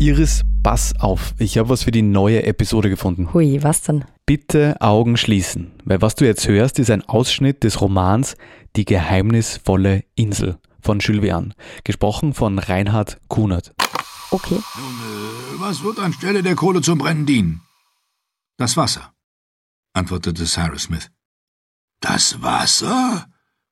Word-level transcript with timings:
Iris, 0.00 0.42
pass 0.62 0.94
auf, 1.00 1.34
ich 1.38 1.58
habe 1.58 1.70
was 1.70 1.82
für 1.82 1.90
die 1.90 2.02
neue 2.02 2.44
Episode 2.44 2.88
gefunden. 2.88 3.34
Hui, 3.34 3.64
was 3.64 3.82
denn? 3.82 4.04
Bitte 4.26 4.76
Augen 4.80 5.16
schließen, 5.16 5.72
weil 5.84 6.00
was 6.00 6.14
du 6.14 6.24
jetzt 6.24 6.46
hörst, 6.46 6.78
ist 6.78 6.90
ein 6.90 7.02
Ausschnitt 7.02 7.64
des 7.64 7.80
Romans 7.80 8.36
Die 8.76 8.84
geheimnisvolle 8.84 10.04
Insel 10.14 10.58
von 10.80 11.00
Jules 11.00 11.24
Verne, 11.24 11.54
gesprochen 11.82 12.32
von 12.32 12.60
Reinhard 12.60 13.18
Kunert. 13.26 13.74
Okay. 14.30 14.54
Nun, 14.54 15.56
äh, 15.56 15.60
was 15.60 15.82
wird 15.82 15.98
anstelle 15.98 16.44
der 16.44 16.54
Kohle 16.54 16.80
zum 16.80 16.98
Brennen 16.98 17.26
dienen? 17.26 17.62
Das 18.56 18.76
Wasser, 18.76 19.12
antwortete 19.94 20.44
Cyrus 20.44 20.84
Smith. 20.84 21.10
Das 21.98 22.40
Wasser? 22.40 23.26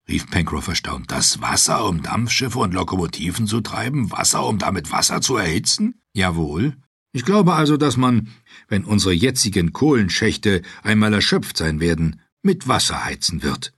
Rief 0.09 0.31
Pencroff 0.31 0.69
erstaunt. 0.69 1.11
Das 1.11 1.41
Wasser, 1.41 1.87
um 1.87 2.03
Dampfschiffe 2.03 2.59
und 2.59 2.75
Lokomotiven 2.75 3.47
zu 3.47 3.61
treiben? 3.61 4.11
Wasser, 4.13 4.47
um 4.47 4.59
damit 4.59 4.93
Wasser 4.93 5.21
zu 5.21 5.37
erhitzen? 5.37 6.01
Jawohl. 6.15 6.77
Ich 7.13 7.25
glaube 7.25 7.55
also, 7.55 7.77
dass 7.77 7.97
man, 7.97 8.29
wenn 8.69 8.85
unsere 8.85 9.13
jetzigen 9.13 9.73
Kohlenschächte 9.73 10.63
einmal 10.83 11.15
erschöpft 11.15 11.57
sein 11.57 11.81
werden, 11.81 12.21
mit 12.43 12.69
Wasser 12.69 13.05
heizen 13.05 13.43
wird. 13.43 13.73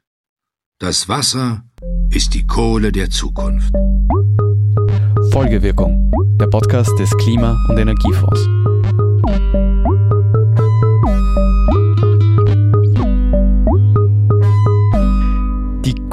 Das 0.81 1.09
Wasser 1.09 1.65
ist 2.11 2.35
die 2.35 2.47
Kohle 2.47 2.93
der 2.93 3.11
Zukunft. 3.11 3.73
Folgewirkung, 5.33 6.11
der 6.39 6.47
Podcast 6.47 6.99
des 6.99 7.17
Klima- 7.17 7.57
und 7.69 7.79
Energiefonds. 7.79 8.49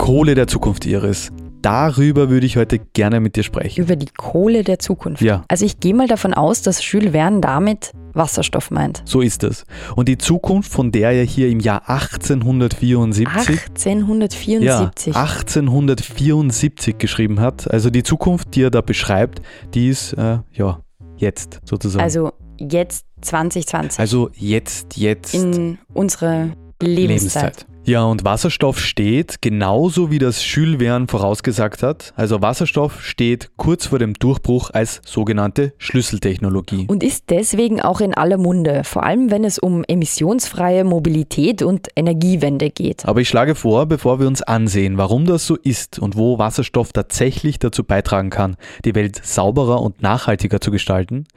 Kohle 0.05 0.35
der 0.35 0.45
Zukunft, 0.45 0.85
Iris. 0.85 1.31
Darüber 1.63 2.29
würde 2.29 2.45
ich 2.45 2.57
heute 2.57 2.77
gerne 2.77 3.19
mit 3.19 3.35
dir 3.35 3.41
sprechen. 3.41 3.81
Über 3.81 3.95
die 3.95 4.05
Kohle 4.15 4.63
der 4.63 4.77
Zukunft. 4.77 5.19
Ja. 5.23 5.43
Also 5.47 5.65
ich 5.65 5.79
gehe 5.79 5.95
mal 5.95 6.07
davon 6.07 6.35
aus, 6.35 6.62
dass 6.62 6.91
Jules 6.91 7.13
Verne 7.13 7.41
damit 7.41 7.91
Wasserstoff 8.13 8.70
meint. 8.70 9.01
So 9.05 9.21
ist 9.21 9.43
es. 9.43 9.65
Und 9.95 10.07
die 10.07 10.20
Zukunft, 10.20 10.71
von 10.71 10.91
der 10.91 11.09
er 11.09 11.23
hier 11.23 11.49
im 11.49 11.59
Jahr 11.59 11.89
1874 11.89 13.25
ja, 13.25 13.31
1874. 13.31 15.15
1874 15.15 16.99
geschrieben 16.99 17.40
hat. 17.40 17.71
Also 17.71 17.90
die 17.90 18.03
Zukunft, 18.03 18.53
die 18.53 18.62
er 18.62 18.69
da 18.69 18.81
beschreibt, 18.81 19.41
die 19.73 19.90
ist 19.90 20.13
äh, 20.13 20.37
ja 20.53 20.81
jetzt 21.17 21.62
sozusagen. 21.65 22.03
Also 22.03 22.31
jetzt 22.59 23.07
2020. 23.21 23.99
Also 23.99 24.29
jetzt, 24.35 24.97
jetzt 24.97 25.34
in 25.34 25.79
unsere 25.95 26.51
Lebenszeit. 26.79 27.65
Ja, 27.87 28.03
und 28.03 28.25
Wasserstoff 28.25 28.79
steht, 28.79 29.43
genauso 29.43 30.09
wie 30.09 30.17
das 30.17 30.43
Jules 30.51 30.81
Verne 30.81 31.05
vorausgesagt 31.07 31.83
hat, 31.83 32.13
also 32.15 32.41
Wasserstoff 32.41 33.03
steht 33.03 33.51
kurz 33.57 33.85
vor 33.85 33.99
dem 33.99 34.15
Durchbruch 34.15 34.71
als 34.73 35.01
sogenannte 35.05 35.73
Schlüsseltechnologie. 35.77 36.87
Und 36.87 37.03
ist 37.03 37.25
deswegen 37.29 37.81
auch 37.81 38.01
in 38.01 38.15
aller 38.15 38.37
Munde, 38.37 38.83
vor 38.83 39.03
allem 39.03 39.29
wenn 39.29 39.43
es 39.43 39.59
um 39.59 39.83
emissionsfreie 39.83 40.83
Mobilität 40.83 41.61
und 41.61 41.89
Energiewende 41.95 42.71
geht. 42.71 43.05
Aber 43.05 43.21
ich 43.21 43.29
schlage 43.29 43.53
vor, 43.53 43.85
bevor 43.85 44.19
wir 44.19 44.25
uns 44.25 44.41
ansehen, 44.41 44.97
warum 44.97 45.27
das 45.27 45.45
so 45.45 45.55
ist 45.55 45.99
und 45.99 46.17
wo 46.17 46.39
Wasserstoff 46.39 46.91
tatsächlich 46.91 47.59
dazu 47.59 47.83
beitragen 47.83 48.31
kann, 48.31 48.57
die 48.83 48.95
Welt 48.95 49.21
sauberer 49.23 49.83
und 49.83 50.01
nachhaltiger 50.01 50.59
zu 50.59 50.71
gestalten, 50.71 51.27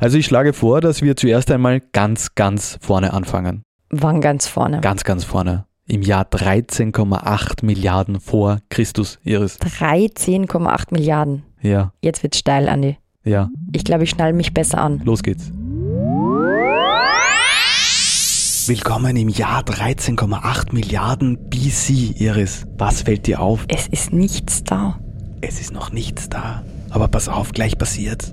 also 0.00 0.18
ich 0.18 0.26
schlage 0.26 0.52
vor, 0.52 0.82
dass 0.82 1.00
wir 1.00 1.16
zuerst 1.16 1.50
einmal 1.50 1.80
ganz, 1.80 2.34
ganz 2.34 2.76
vorne 2.82 3.14
anfangen. 3.14 3.62
Wann 3.88 4.20
ganz 4.20 4.46
vorne? 4.46 4.82
Ganz, 4.82 5.04
ganz 5.04 5.24
vorne. 5.24 5.64
Im 5.86 6.00
Jahr 6.02 6.24
13,8 6.24 7.64
Milliarden 7.64 8.18
vor 8.20 8.60
Christus, 8.70 9.18
Iris. 9.22 9.58
13,8 9.60 10.86
Milliarden. 10.90 11.42
Ja, 11.60 11.92
Jetzt 12.00 12.22
wird's 12.22 12.38
steil, 12.38 12.68
Andi. 12.70 12.96
ja, 13.24 13.50
Ich 13.72 13.84
glaube, 13.84 14.04
ich 14.04 14.10
schnall 14.10 14.32
mich 14.32 14.54
besser 14.54 14.78
an. 14.78 15.02
los 15.04 15.22
geht's. 15.22 15.50
Willkommen 18.66 19.14
im 19.16 19.28
Jahr 19.28 19.60
13,8 19.62 20.72
Milliarden 20.72 21.36
BC, 21.50 22.14
Iris. 22.18 22.66
Was 22.78 23.02
fällt 23.02 23.26
dir 23.26 23.40
auf? 23.40 23.66
Es 23.68 23.86
ist 23.88 24.10
nichts 24.10 24.64
da. 24.64 24.98
Es 25.42 25.60
ist 25.60 25.72
noch 25.74 25.92
nichts 25.92 26.30
da. 26.30 26.64
Aber 26.88 27.08
pass 27.08 27.28
auf, 27.28 27.52
gleich 27.52 27.76
passiert. 27.76 28.32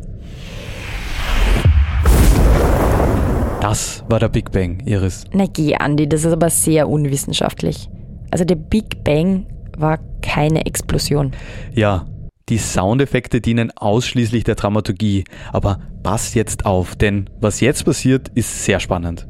Das 3.61 4.03
war 4.09 4.19
der 4.19 4.29
Big 4.29 4.51
Bang, 4.51 4.81
Iris. 4.87 5.23
Na 5.33 5.45
geh, 5.45 5.75
Andi, 5.75 6.09
das 6.09 6.25
ist 6.25 6.33
aber 6.33 6.49
sehr 6.49 6.89
unwissenschaftlich. 6.89 7.89
Also 8.31 8.43
der 8.43 8.55
Big 8.55 9.03
Bang 9.03 9.45
war 9.77 9.99
keine 10.23 10.65
Explosion. 10.65 11.31
Ja, 11.71 12.07
die 12.49 12.57
Soundeffekte 12.57 13.39
dienen 13.39 13.69
ausschließlich 13.75 14.45
der 14.45 14.55
Dramaturgie. 14.55 15.25
Aber 15.53 15.79
pass 16.01 16.33
jetzt 16.33 16.65
auf, 16.65 16.95
denn 16.95 17.29
was 17.39 17.61
jetzt 17.61 17.85
passiert, 17.85 18.29
ist 18.33 18.65
sehr 18.65 18.79
spannend. 18.79 19.27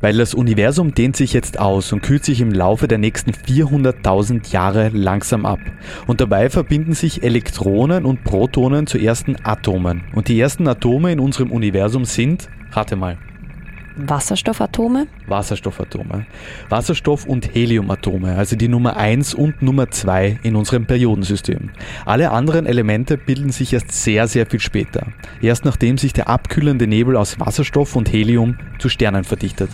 Weil 0.00 0.16
das 0.16 0.32
Universum 0.32 0.94
dehnt 0.94 1.16
sich 1.16 1.34
jetzt 1.34 1.58
aus 1.60 1.92
und 1.92 2.02
kühlt 2.02 2.24
sich 2.24 2.40
im 2.40 2.52
Laufe 2.52 2.88
der 2.88 2.98
nächsten 2.98 3.32
400.000 3.32 4.52
Jahre 4.52 4.88
langsam 4.88 5.44
ab. 5.44 5.60
Und 6.06 6.22
dabei 6.22 6.48
verbinden 6.48 6.94
sich 6.94 7.22
Elektronen 7.22 8.06
und 8.06 8.24
Protonen 8.24 8.86
zu 8.86 8.96
ersten 8.96 9.36
Atomen. 9.44 10.04
Und 10.14 10.28
die 10.28 10.40
ersten 10.40 10.66
Atome 10.66 11.12
in 11.12 11.20
unserem 11.20 11.50
Universum 11.52 12.06
sind, 12.06 12.48
rate 12.72 12.96
mal, 12.96 13.18
Wasserstoffatome? 13.96 15.06
Wasserstoffatome. 15.26 16.26
Wasserstoff- 16.68 17.26
und 17.26 17.54
Heliumatome, 17.54 18.36
also 18.36 18.54
die 18.54 18.68
Nummer 18.68 18.96
1 18.96 19.34
und 19.34 19.62
Nummer 19.62 19.90
2 19.90 20.40
in 20.42 20.54
unserem 20.54 20.86
Periodensystem. 20.86 21.70
Alle 22.04 22.30
anderen 22.30 22.66
Elemente 22.66 23.16
bilden 23.16 23.50
sich 23.50 23.72
erst 23.72 23.92
sehr, 23.92 24.28
sehr 24.28 24.46
viel 24.46 24.60
später. 24.60 25.06
Erst 25.40 25.64
nachdem 25.64 25.96
sich 25.96 26.12
der 26.12 26.28
abkühlende 26.28 26.86
Nebel 26.86 27.16
aus 27.16 27.40
Wasserstoff 27.40 27.96
und 27.96 28.12
Helium 28.12 28.58
zu 28.78 28.88
Sternen 28.88 29.24
verdichtet. 29.24 29.70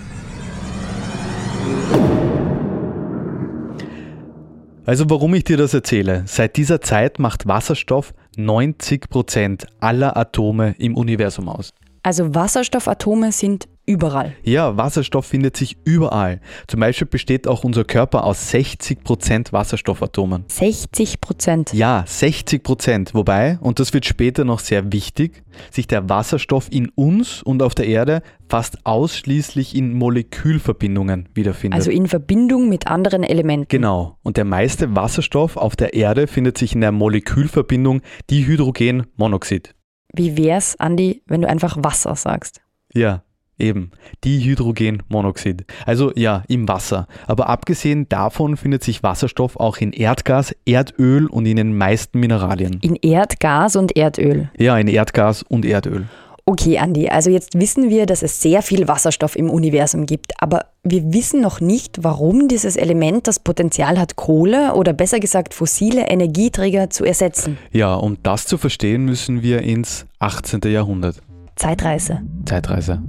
Also 4.84 5.08
warum 5.08 5.34
ich 5.34 5.44
dir 5.44 5.56
das 5.56 5.74
erzähle? 5.74 6.24
Seit 6.26 6.56
dieser 6.56 6.80
Zeit 6.80 7.18
macht 7.18 7.46
Wasserstoff 7.46 8.14
90% 8.36 9.66
aller 9.80 10.16
Atome 10.16 10.74
im 10.78 10.96
Universum 10.96 11.48
aus. 11.48 11.72
Also 12.04 12.34
Wasserstoffatome 12.34 13.30
sind 13.30 13.68
überall. 13.86 14.34
Ja, 14.42 14.76
Wasserstoff 14.76 15.26
findet 15.26 15.56
sich 15.56 15.76
überall. 15.84 16.40
Zum 16.66 16.80
Beispiel 16.80 17.06
besteht 17.06 17.46
auch 17.46 17.64
unser 17.64 17.84
Körper 17.84 18.24
aus 18.24 18.52
60% 18.52 19.52
Wasserstoffatomen. 19.52 20.44
60 20.48 21.20
Prozent. 21.20 21.72
Ja, 21.72 22.04
60%. 22.06 23.14
Wobei, 23.14 23.58
und 23.60 23.78
das 23.78 23.92
wird 23.92 24.04
später 24.06 24.44
noch 24.44 24.60
sehr 24.60 24.92
wichtig, 24.92 25.42
sich 25.70 25.86
der 25.86 26.08
Wasserstoff 26.08 26.68
in 26.70 26.88
uns 26.90 27.42
und 27.42 27.62
auf 27.62 27.74
der 27.74 27.86
Erde 27.86 28.22
fast 28.48 28.84
ausschließlich 28.84 29.74
in 29.74 29.94
Molekülverbindungen 29.94 31.28
wiederfindet. 31.34 31.78
Also 31.78 31.90
in 31.90 32.06
Verbindung 32.06 32.69
mit 32.69 32.86
anderen 32.86 33.22
Elementen. 33.24 33.66
genau. 33.69 34.19
Und 34.22 34.36
der 34.36 34.44
meiste 34.44 34.94
Wasserstoff 34.94 35.56
auf 35.56 35.76
der 35.76 35.94
Erde 35.94 36.26
findet 36.26 36.58
sich 36.58 36.74
in 36.74 36.80
der 36.80 36.92
Molekülverbindung 36.92 38.02
Dihydrogenmonoxid. 38.30 39.74
Wie 40.12 40.36
wär's, 40.36 40.78
Andi, 40.78 41.22
wenn 41.26 41.42
du 41.42 41.48
einfach 41.48 41.76
Wasser 41.80 42.14
sagst? 42.16 42.60
Ja, 42.92 43.22
eben. 43.58 43.92
Dihydrogenmonoxid. 44.24 45.64
Also 45.86 46.12
ja, 46.14 46.42
im 46.48 46.68
Wasser. 46.68 47.06
Aber 47.26 47.48
abgesehen 47.48 48.08
davon 48.08 48.56
findet 48.56 48.84
sich 48.84 49.02
Wasserstoff 49.02 49.56
auch 49.56 49.78
in 49.78 49.92
Erdgas, 49.92 50.54
Erdöl 50.66 51.26
und 51.26 51.46
in 51.46 51.56
den 51.56 51.76
meisten 51.76 52.20
Mineralien. 52.20 52.78
In 52.82 52.96
Erdgas 52.96 53.76
und 53.76 53.96
Erdöl. 53.96 54.50
Ja, 54.58 54.76
in 54.78 54.88
Erdgas 54.88 55.42
und 55.42 55.64
Erdöl. 55.64 56.06
Okay, 56.44 56.78
Andi, 56.78 57.08
also 57.08 57.30
jetzt 57.30 57.58
wissen 57.58 57.88
wir, 57.88 58.04
dass 58.04 58.22
es 58.22 58.42
sehr 58.42 58.62
viel 58.62 58.88
Wasserstoff 58.88 59.36
im 59.36 59.48
Universum 59.48 60.06
gibt, 60.06 60.32
aber 60.42 60.66
wir 60.82 61.12
wissen 61.12 61.41
noch 61.41 61.60
nicht, 61.60 62.03
warum 62.03 62.48
dieses 62.48 62.76
Element 62.76 63.28
das 63.28 63.38
Potenzial 63.38 63.98
hat, 63.98 64.16
Kohle 64.16 64.75
oder 64.75 64.92
besser 64.92 65.20
gesagt 65.20 65.54
fossile 65.54 66.08
Energieträger 66.08 66.91
zu 66.91 67.04
ersetzen. 67.04 67.58
Ja, 67.70 67.94
um 67.94 68.16
das 68.25 68.46
zu 68.46 68.58
verstehen, 68.58 69.05
müssen 69.05 69.43
wir 69.43 69.62
ins 69.62 70.06
18. 70.19 70.61
Jahrhundert. 70.64 71.22
Zeitreise. 71.55 72.22
Zeitreise. 72.44 73.00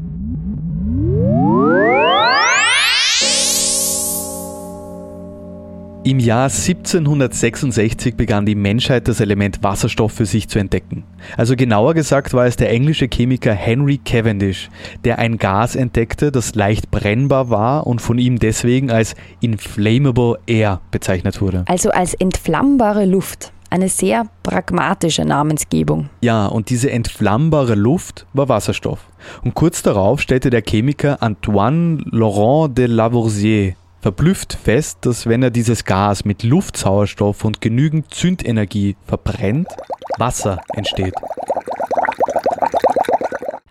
Im 6.06 6.20
Jahr 6.20 6.50
1766 6.50 8.16
begann 8.16 8.46
die 8.46 8.56
Menschheit 8.56 9.08
das 9.08 9.22
Element 9.22 9.64
Wasserstoff 9.64 10.12
für 10.12 10.26
sich 10.26 10.50
zu 10.50 10.60
entdecken. 10.60 11.06
Also 11.38 11.56
genauer 11.56 11.94
gesagt 11.94 12.34
war 12.34 12.46
es 12.46 12.58
der 12.58 12.72
englische 12.72 13.08
Chemiker 13.08 13.54
Henry 13.54 14.00
Cavendish, 14.04 14.70
der 15.06 15.20
ein 15.20 15.38
Gas 15.38 15.78
entdeckte, 15.78 16.34
das 16.34 16.56
leicht 16.56 16.92
brennbar 16.92 17.50
war 17.50 17.88
und 17.88 18.02
von 18.02 18.18
ihm 18.18 18.38
deswegen 18.38 18.92
als 18.92 19.16
inflammable 19.40 20.40
air 20.46 20.82
bezeichnet 20.92 21.40
wurde. 21.40 21.64
Also 21.68 21.90
als 21.92 22.14
entflammbare 22.16 23.06
Luft. 23.06 23.54
Eine 23.70 23.88
sehr 23.88 24.26
pragmatische 24.44 25.24
Namensgebung. 25.24 26.10
Ja, 26.22 26.48
und 26.48 26.70
diese 26.70 26.92
entflammbare 26.92 27.76
Luft 27.76 28.28
war 28.34 28.50
Wasserstoff. 28.50 29.00
Und 29.42 29.54
kurz 29.56 29.82
darauf 29.82 30.20
stellte 30.20 30.50
der 30.50 30.64
Chemiker 30.64 31.24
Antoine 31.24 32.04
Laurent 32.12 32.78
de 32.78 32.88
Lavoisier 32.88 33.76
verblüfft 34.04 34.60
fest, 34.62 35.00
dass 35.02 35.28
wenn 35.28 35.42
er 35.42 35.50
dieses 35.50 35.86
Gas 35.86 36.26
mit 36.26 36.44
Luftsauerstoff 36.44 37.46
und 37.46 37.62
genügend 37.62 38.14
Zündenergie 38.14 38.98
verbrennt, 39.06 39.70
Wasser 40.18 40.60
entsteht. 40.74 41.14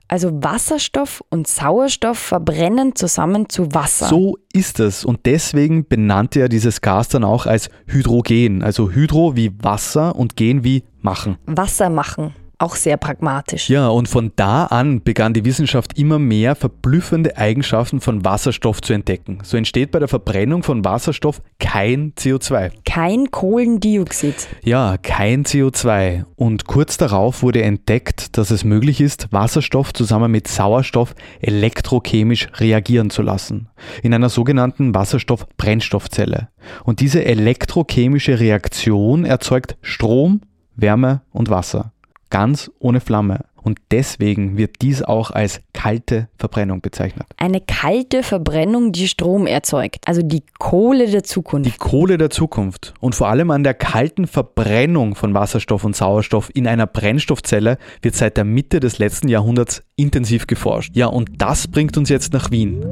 Also 0.09 0.31
Wasserstoff 0.43 1.23
und 1.29 1.47
Sauerstoff 1.47 2.19
verbrennen 2.19 2.97
zusammen 2.97 3.51
zu 3.51 3.75
Wasser. 3.75 4.07
So 4.07 4.39
ist 4.55 4.81
es 4.81 5.05
und 5.05 5.21
deswegen 5.27 5.87
benannte 5.87 6.41
er 6.41 6.49
dieses 6.49 6.81
Gas 6.81 7.09
dann 7.09 7.25
auch 7.25 7.45
als 7.45 7.69
Hydrogen. 7.87 8.63
Also 8.63 8.91
Hydro 8.91 9.37
wie 9.37 9.53
Wasser 9.63 10.17
und 10.17 10.37
Gen 10.37 10.65
wie 10.65 10.83
machen. 11.03 11.37
Wasser 11.47 11.91
machen 11.91 12.35
auch 12.63 12.77
sehr 12.77 12.97
pragmatisch. 12.97 13.69
Ja, 13.69 13.89
und 13.89 14.09
von 14.09 14.33
da 14.37 14.67
an 14.67 15.03
begann 15.03 15.35
die 15.35 15.45
Wissenschaft 15.45 15.99
immer 15.99 16.19
mehr 16.19 16.55
verblüffende 16.55 17.37
Eigenschaften 17.37 18.01
von 18.01 18.25
Wasserstoff 18.25 18.81
zu 18.81 18.93
entdecken. 18.93 19.39
So 19.43 19.57
entsteht 19.57 19.91
bei 19.91 19.99
der 19.99 20.09
Verbrennung 20.09 20.63
von 20.63 20.85
Wasserstoff 20.85 21.43
kein 21.59 22.13
CO2. 22.15 22.71
Kein 22.85 23.31
Kohlendioxid. 23.31 24.49
Ja, 24.63 24.97
kein 24.97 25.45
CO2. 25.45 26.25
Und 26.37 26.67
kurz 26.67 26.97
darauf 26.97 27.43
wurde 27.43 27.63
entdeckt, 27.63 28.39
dass 28.39 28.51
es 28.51 28.65
möglich 28.65 29.01
ist, 29.01 29.33
Wasserstoff 29.33 29.93
zusammen 29.93 30.31
mit 30.31 30.47
Sauerstoff 30.47 31.15
elektrochemisch 31.41 32.49
reagieren 32.55 33.11
zu 33.11 33.23
lassen. 33.23 33.69
In 34.03 34.15
einer 34.15 34.29
sogenannten 34.29 34.95
Wasserstoff-Brennstoffzelle. 34.95 36.49
Und 36.85 37.01
diese 37.01 37.25
elektrochemische 37.25 38.39
Reaktion 38.39 39.25
erzeugt 39.25 39.77
Strom, 39.83 40.43
Wärme 40.77 41.23
und 41.33 41.51
Wasser 41.51 41.93
ganz 42.33 42.71
ohne 42.81 43.01
Flamme. 43.01 43.45
Und 43.63 43.79
deswegen 43.93 44.57
wird 44.57 44.83
dies 44.83 45.03
auch 45.03 45.31
als 45.31 45.61
kalte 45.73 46.29
Verbrennung 46.37 46.81
bezeichnet. 46.81 47.29
Eine 47.37 47.61
kalte 47.61 48.25
Verbrennung, 48.25 48.91
die 48.91 49.07
Strom 49.07 49.47
erzeugt. 49.47 49.99
Also 50.05 50.23
die 50.23 50.43
Kohle 50.59 51.09
der 51.09 51.23
Zukunft. 51.23 51.73
Die 51.73 51.79
Kohle 51.79 52.19
der 52.19 52.31
Zukunft. 52.31 52.95
Und 52.99 53.15
vor 53.15 53.29
allem 53.29 53.53
an 53.53 53.63
der 53.63 53.75
kalten 53.75 54.27
Verbrennung 54.27 55.15
von 55.15 55.33
Wasserstoff 55.35 55.85
und 55.85 55.95
Sauerstoff 55.95 56.51
in 56.55 56.67
einer 56.67 56.89
Brennstoffzelle 56.89 57.79
wird 58.01 58.17
seit 58.17 58.37
der 58.37 58.45
Mitte 58.45 58.81
des 58.81 58.99
letzten 58.99 59.29
Jahrhunderts 59.29 59.85
intensiv 59.95 60.49
geforscht. 60.49 60.97
Ja, 60.97 61.07
und 61.07 61.31
das 61.37 61.69
bringt 61.69 61.97
uns 61.97 62.09
jetzt 62.09 62.33
nach 62.33 62.51
Wien. 62.51 62.83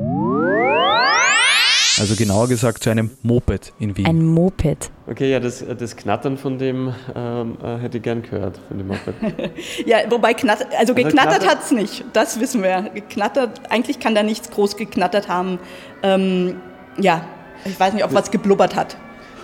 Also 2.00 2.16
genauer 2.16 2.48
gesagt 2.48 2.82
zu 2.82 2.88
einem 2.88 3.10
Moped 3.22 3.74
in 3.78 3.94
Wien. 3.94 4.06
Ein 4.06 4.24
Moped. 4.24 4.90
Okay, 5.06 5.30
ja, 5.30 5.38
das, 5.38 5.62
das 5.78 5.96
Knattern 5.96 6.38
von 6.38 6.56
dem 6.56 6.94
ähm, 7.14 7.58
äh, 7.62 7.76
hätte 7.76 7.98
ich 7.98 8.02
gern 8.02 8.22
gehört, 8.22 8.58
von 8.68 8.78
dem 8.78 8.86
Moped. 8.86 9.14
ja, 9.86 9.98
wobei 10.08 10.32
knattert, 10.32 10.68
also 10.78 10.94
geknattert 10.94 11.46
hat 11.46 11.62
es 11.62 11.72
nicht, 11.72 12.06
das 12.14 12.40
wissen 12.40 12.62
wir. 12.62 12.90
Geknattert, 12.94 13.70
eigentlich 13.70 14.00
kann 14.00 14.14
da 14.14 14.22
nichts 14.22 14.50
groß 14.50 14.78
geknattert 14.78 15.28
haben. 15.28 15.58
Ähm, 16.02 16.56
ja, 16.98 17.22
ich 17.66 17.78
weiß 17.78 17.92
nicht, 17.92 18.04
ob 18.04 18.14
was 18.14 18.30
geblubbert 18.30 18.76
hat. 18.76 18.96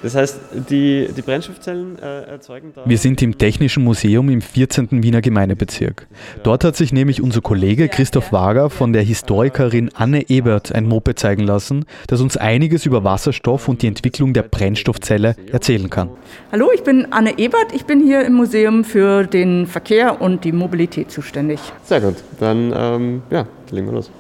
Das 0.02 0.14
heißt, 0.14 0.38
die, 0.70 1.08
die 1.16 1.22
Brennstoffzellen 1.22 1.98
äh, 1.98 2.22
erzeugen 2.22 2.72
da. 2.74 2.82
Wir 2.84 2.98
sind 2.98 3.22
im 3.22 3.38
Technischen 3.38 3.84
Museum 3.84 4.28
im 4.28 4.40
14. 4.40 5.02
Wiener 5.02 5.20
Gemeindebezirk. 5.20 6.06
Dort 6.42 6.64
hat 6.64 6.76
sich 6.76 6.92
nämlich 6.92 7.22
unser 7.22 7.40
Kollege 7.40 7.88
Christoph 7.88 8.32
Wager 8.32 8.70
von 8.70 8.92
der 8.92 9.02
Historikerin 9.02 9.90
Anne 9.94 10.28
Ebert 10.28 10.74
ein 10.74 10.86
Moped 10.86 11.18
zeigen 11.18 11.42
lassen, 11.42 11.84
das 12.06 12.20
uns 12.20 12.36
einiges 12.36 12.86
über 12.86 13.04
Wasserstoff 13.04 13.68
und 13.68 13.82
die 13.82 13.86
Entwicklung 13.86 14.32
der 14.32 14.42
Brennstoffzelle 14.42 15.36
erzählen 15.50 15.90
kann. 15.90 16.10
Hallo, 16.52 16.70
ich 16.74 16.82
bin 16.82 17.12
Anne 17.12 17.38
Ebert. 17.38 17.72
Ich 17.74 17.84
bin 17.84 18.02
hier 18.02 18.24
im 18.24 18.34
Museum 18.34 18.84
für 18.84 19.24
den 19.24 19.66
Verkehr 19.66 20.20
und 20.20 20.44
die 20.44 20.52
Mobilität 20.52 21.10
zuständig. 21.10 21.60
Sehr 21.84 22.00
gut, 22.00 22.16
dann 22.38 22.72
ähm, 22.76 23.22
ja, 23.30 23.46
legen 23.70 23.86
wir 23.86 23.94
los. 23.94 24.10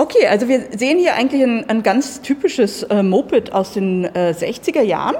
Okay, 0.00 0.28
also 0.28 0.46
wir 0.46 0.66
sehen 0.76 0.98
hier 0.98 1.14
eigentlich 1.16 1.42
ein, 1.42 1.68
ein 1.68 1.82
ganz 1.82 2.20
typisches 2.20 2.84
äh, 2.84 3.02
Moped 3.02 3.52
aus 3.52 3.72
den 3.72 4.04
äh, 4.04 4.32
60er 4.32 4.80
Jahren. 4.80 5.16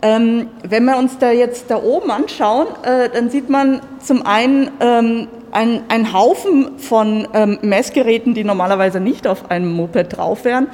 Ähm, 0.00 0.48
wenn 0.66 0.86
wir 0.86 0.96
uns 0.96 1.18
da 1.18 1.32
jetzt 1.32 1.70
da 1.70 1.82
oben 1.82 2.10
anschauen, 2.10 2.66
äh, 2.82 3.10
dann 3.10 3.28
sieht 3.28 3.50
man 3.50 3.82
zum 4.02 4.24
einen 4.24 4.70
ähm, 4.80 5.28
einen 5.52 6.12
Haufen 6.14 6.78
von 6.78 7.28
ähm, 7.34 7.58
Messgeräten, 7.60 8.32
die 8.32 8.44
normalerweise 8.44 9.00
nicht 9.00 9.26
auf 9.26 9.50
einem 9.50 9.72
Moped 9.72 10.16
drauf 10.16 10.46
wären. 10.46 10.68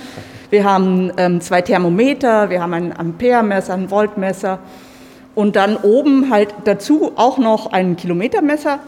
Wir 0.51 0.63
haben 0.63 1.13
ähm, 1.17 1.41
zwei 1.41 1.63
Thermometer, 1.63 2.49
wir 2.49 2.63
haben 2.63 2.75
ein 2.75 2.97
Amperemesser, 2.97 3.75
ein 3.75 3.89
Voltmesser 3.91 4.61
und 5.35 5.57
dann 5.57 5.77
oben 5.77 6.31
halt 6.31 6.55
dazu 6.65 7.13
auch 7.17 7.39
noch 7.39 7.73
ein 7.73 7.97
Kilometermesser. 7.97 8.79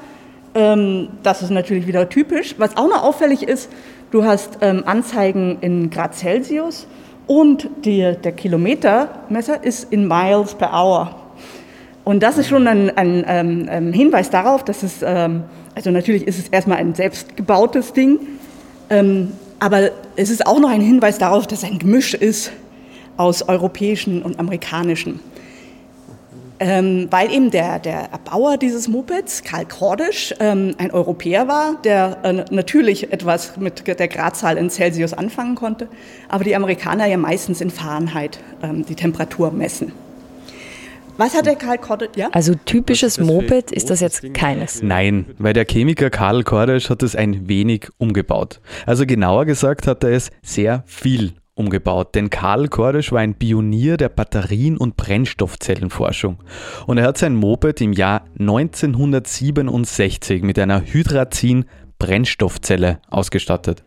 Ähm, 0.54 1.08
das 1.24 1.42
ist 1.42 1.50
natürlich 1.50 1.86
wieder 1.88 2.08
typisch. 2.08 2.54
Was 2.58 2.76
auch 2.76 2.88
noch 2.88 3.02
auffällig 3.02 3.42
ist, 3.42 3.68
Du 4.14 4.24
hast 4.24 4.58
ähm, 4.60 4.84
Anzeigen 4.86 5.58
in 5.60 5.90
Grad 5.90 6.14
Celsius 6.14 6.86
und 7.26 7.68
die, 7.84 8.14
der 8.22 8.30
Kilometermesser 8.30 9.64
ist 9.64 9.92
in 9.92 10.06
Miles 10.06 10.54
per 10.54 10.72
Hour. 10.72 11.16
Und 12.04 12.22
das 12.22 12.38
ist 12.38 12.46
schon 12.46 12.68
ein, 12.68 12.96
ein, 12.96 13.24
ein 13.24 13.68
ähm, 13.68 13.92
Hinweis 13.92 14.30
darauf, 14.30 14.64
dass 14.64 14.84
es, 14.84 15.02
ähm, 15.02 15.42
also 15.74 15.90
natürlich 15.90 16.28
ist 16.28 16.38
es 16.38 16.46
erstmal 16.46 16.78
ein 16.78 16.94
selbstgebautes 16.94 17.92
Ding, 17.92 18.20
ähm, 18.88 19.32
aber 19.58 19.90
es 20.14 20.30
ist 20.30 20.46
auch 20.46 20.60
noch 20.60 20.70
ein 20.70 20.80
Hinweis 20.80 21.18
darauf, 21.18 21.48
dass 21.48 21.64
es 21.64 21.68
ein 21.68 21.80
Gemisch 21.80 22.14
ist 22.14 22.52
aus 23.16 23.48
europäischen 23.48 24.22
und 24.22 24.38
amerikanischen. 24.38 25.18
Ähm, 26.60 27.08
weil 27.10 27.32
eben 27.32 27.50
der, 27.50 27.80
der 27.80 28.12
Erbauer 28.12 28.58
dieses 28.58 28.86
Mopeds, 28.86 29.42
Karl 29.42 29.66
Kordisch, 29.66 30.32
ähm, 30.38 30.74
ein 30.78 30.92
Europäer 30.92 31.48
war, 31.48 31.76
der 31.82 32.18
äh, 32.22 32.44
natürlich 32.54 33.12
etwas 33.12 33.56
mit 33.56 33.86
der 33.86 34.08
Gradzahl 34.08 34.56
in 34.56 34.70
Celsius 34.70 35.14
anfangen 35.14 35.56
konnte, 35.56 35.88
aber 36.28 36.44
die 36.44 36.54
Amerikaner 36.54 37.06
ja 37.06 37.16
meistens 37.16 37.60
in 37.60 37.70
Fahrenheit 37.70 38.38
ähm, 38.62 38.84
die 38.86 38.94
Temperatur 38.94 39.50
messen. 39.50 39.92
Was 41.16 41.34
hat 41.34 41.46
der 41.46 41.56
Karl 41.56 41.78
Kordisch? 41.78 42.10
Ja? 42.16 42.28
Also 42.32 42.54
typisches 42.54 43.18
Moped 43.18 43.70
ist 43.70 43.90
das 43.90 44.00
jetzt 44.00 44.34
keines. 44.34 44.82
Nein, 44.82 45.26
weil 45.38 45.52
der 45.52 45.64
Chemiker 45.64 46.10
Karl 46.10 46.42
Kordisch 46.42 46.90
hat 46.90 47.02
es 47.02 47.14
ein 47.14 47.48
wenig 47.48 47.88
umgebaut. 47.98 48.60
Also 48.84 49.06
genauer 49.06 49.44
gesagt 49.44 49.86
hat 49.86 50.02
er 50.02 50.10
es 50.10 50.30
sehr 50.42 50.82
viel 50.86 51.34
umgebaut, 51.54 52.14
denn 52.14 52.30
Karl 52.30 52.68
Kordisch 52.68 53.12
war 53.12 53.20
ein 53.20 53.34
Pionier 53.34 53.96
der 53.96 54.08
Batterien- 54.08 54.76
und 54.76 54.96
Brennstoffzellenforschung. 54.96 56.38
Und 56.86 56.98
er 56.98 57.06
hat 57.06 57.18
sein 57.18 57.36
Moped 57.36 57.80
im 57.80 57.92
Jahr 57.92 58.24
1967 58.38 60.42
mit 60.42 60.58
einer 60.58 60.80
Hydrazin-Brennstoffzelle 60.80 62.98
ausgestattet. 63.08 63.84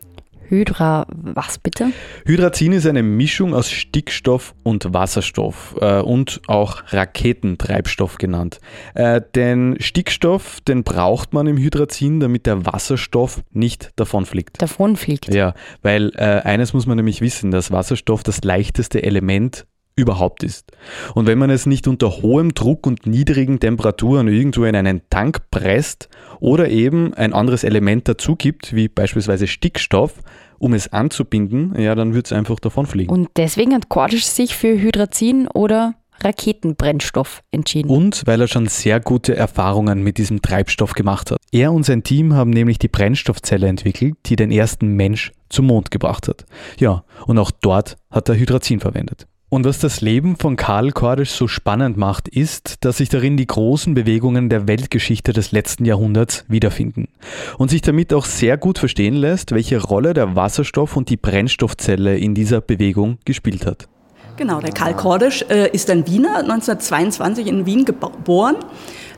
Hydra, 0.48 1.06
was 1.10 1.58
bitte? 1.58 1.92
Hydrazin 2.24 2.72
ist 2.72 2.86
eine 2.86 3.02
Mischung 3.02 3.54
aus 3.54 3.70
Stickstoff 3.70 4.54
und 4.62 4.94
Wasserstoff 4.94 5.76
äh, 5.80 6.00
und 6.00 6.40
auch 6.46 6.82
Raketentreibstoff 6.88 8.18
genannt. 8.18 8.60
Äh, 8.94 9.20
den 9.34 9.76
Stickstoff, 9.80 10.60
den 10.62 10.84
braucht 10.84 11.32
man 11.34 11.46
im 11.46 11.58
Hydrazin, 11.58 12.20
damit 12.20 12.46
der 12.46 12.64
Wasserstoff 12.64 13.42
nicht 13.52 13.90
davonfliegt. 13.96 14.60
Davonfliegt? 14.60 15.34
Ja, 15.34 15.54
weil 15.82 16.12
äh, 16.14 16.40
eines 16.42 16.72
muss 16.72 16.86
man 16.86 16.96
nämlich 16.96 17.20
wissen, 17.20 17.50
dass 17.50 17.70
Wasserstoff 17.70 18.22
das 18.22 18.42
leichteste 18.42 19.02
Element 19.02 19.66
überhaupt 19.98 20.44
ist. 20.44 20.70
Und 21.14 21.26
wenn 21.26 21.38
man 21.38 21.50
es 21.50 21.66
nicht 21.66 21.88
unter 21.88 22.22
hohem 22.22 22.54
Druck 22.54 22.86
und 22.86 23.06
niedrigen 23.06 23.58
Temperaturen 23.58 24.28
irgendwo 24.28 24.64
in 24.64 24.76
einen 24.76 25.02
Tank 25.10 25.50
presst 25.50 26.08
oder 26.40 26.68
eben 26.68 27.12
ein 27.14 27.32
anderes 27.32 27.64
Element 27.64 28.08
dazu 28.08 28.36
gibt, 28.36 28.74
wie 28.74 28.88
beispielsweise 28.88 29.48
Stickstoff, 29.48 30.14
um 30.58 30.72
es 30.72 30.92
anzubinden, 30.92 31.74
ja, 31.78 31.94
dann 31.94 32.14
wird 32.14 32.26
es 32.26 32.32
einfach 32.32 32.60
davonfliegen. 32.60 33.14
Und 33.14 33.28
deswegen 33.36 33.74
hat 33.74 33.88
Cordish 33.88 34.24
sich 34.24 34.54
für 34.54 34.80
Hydrazin 34.80 35.48
oder 35.48 35.94
Raketenbrennstoff 36.22 37.42
entschieden. 37.50 37.90
Und 37.90 38.22
weil 38.26 38.40
er 38.40 38.48
schon 38.48 38.66
sehr 38.66 39.00
gute 39.00 39.36
Erfahrungen 39.36 40.02
mit 40.02 40.18
diesem 40.18 40.42
Treibstoff 40.42 40.94
gemacht 40.94 41.30
hat. 41.30 41.38
Er 41.52 41.72
und 41.72 41.84
sein 41.84 42.02
Team 42.02 42.34
haben 42.34 42.50
nämlich 42.50 42.78
die 42.78 42.88
Brennstoffzelle 42.88 43.68
entwickelt, 43.68 44.16
die 44.26 44.36
den 44.36 44.50
ersten 44.50 44.88
Mensch 44.94 45.32
zum 45.48 45.66
Mond 45.66 45.90
gebracht 45.90 46.28
hat. 46.28 46.44
Ja, 46.78 47.04
und 47.26 47.38
auch 47.38 47.50
dort 47.50 47.96
hat 48.10 48.28
er 48.28 48.36
Hydrazin 48.36 48.80
verwendet. 48.80 49.26
Und 49.50 49.64
was 49.64 49.78
das 49.78 50.02
Leben 50.02 50.36
von 50.36 50.56
Karl 50.56 50.92
Kordisch 50.92 51.30
so 51.30 51.48
spannend 51.48 51.96
macht, 51.96 52.28
ist, 52.28 52.84
dass 52.84 52.98
sich 52.98 53.08
darin 53.08 53.38
die 53.38 53.46
großen 53.46 53.94
Bewegungen 53.94 54.50
der 54.50 54.68
Weltgeschichte 54.68 55.32
des 55.32 55.52
letzten 55.52 55.86
Jahrhunderts 55.86 56.44
wiederfinden. 56.48 57.08
Und 57.56 57.70
sich 57.70 57.80
damit 57.80 58.12
auch 58.12 58.26
sehr 58.26 58.58
gut 58.58 58.78
verstehen 58.78 59.14
lässt, 59.14 59.52
welche 59.52 59.82
Rolle 59.82 60.12
der 60.12 60.36
Wasserstoff 60.36 60.96
und 60.96 61.08
die 61.08 61.16
Brennstoffzelle 61.16 62.18
in 62.18 62.34
dieser 62.34 62.60
Bewegung 62.60 63.16
gespielt 63.24 63.64
hat. 63.64 63.88
Genau, 64.36 64.60
der 64.60 64.72
Karl 64.72 64.94
Kordisch 64.94 65.42
äh, 65.48 65.70
ist 65.72 65.88
ein 65.90 66.06
Wiener, 66.06 66.36
1922 66.36 67.46
in 67.46 67.64
Wien 67.64 67.86
geboren, 67.86 68.56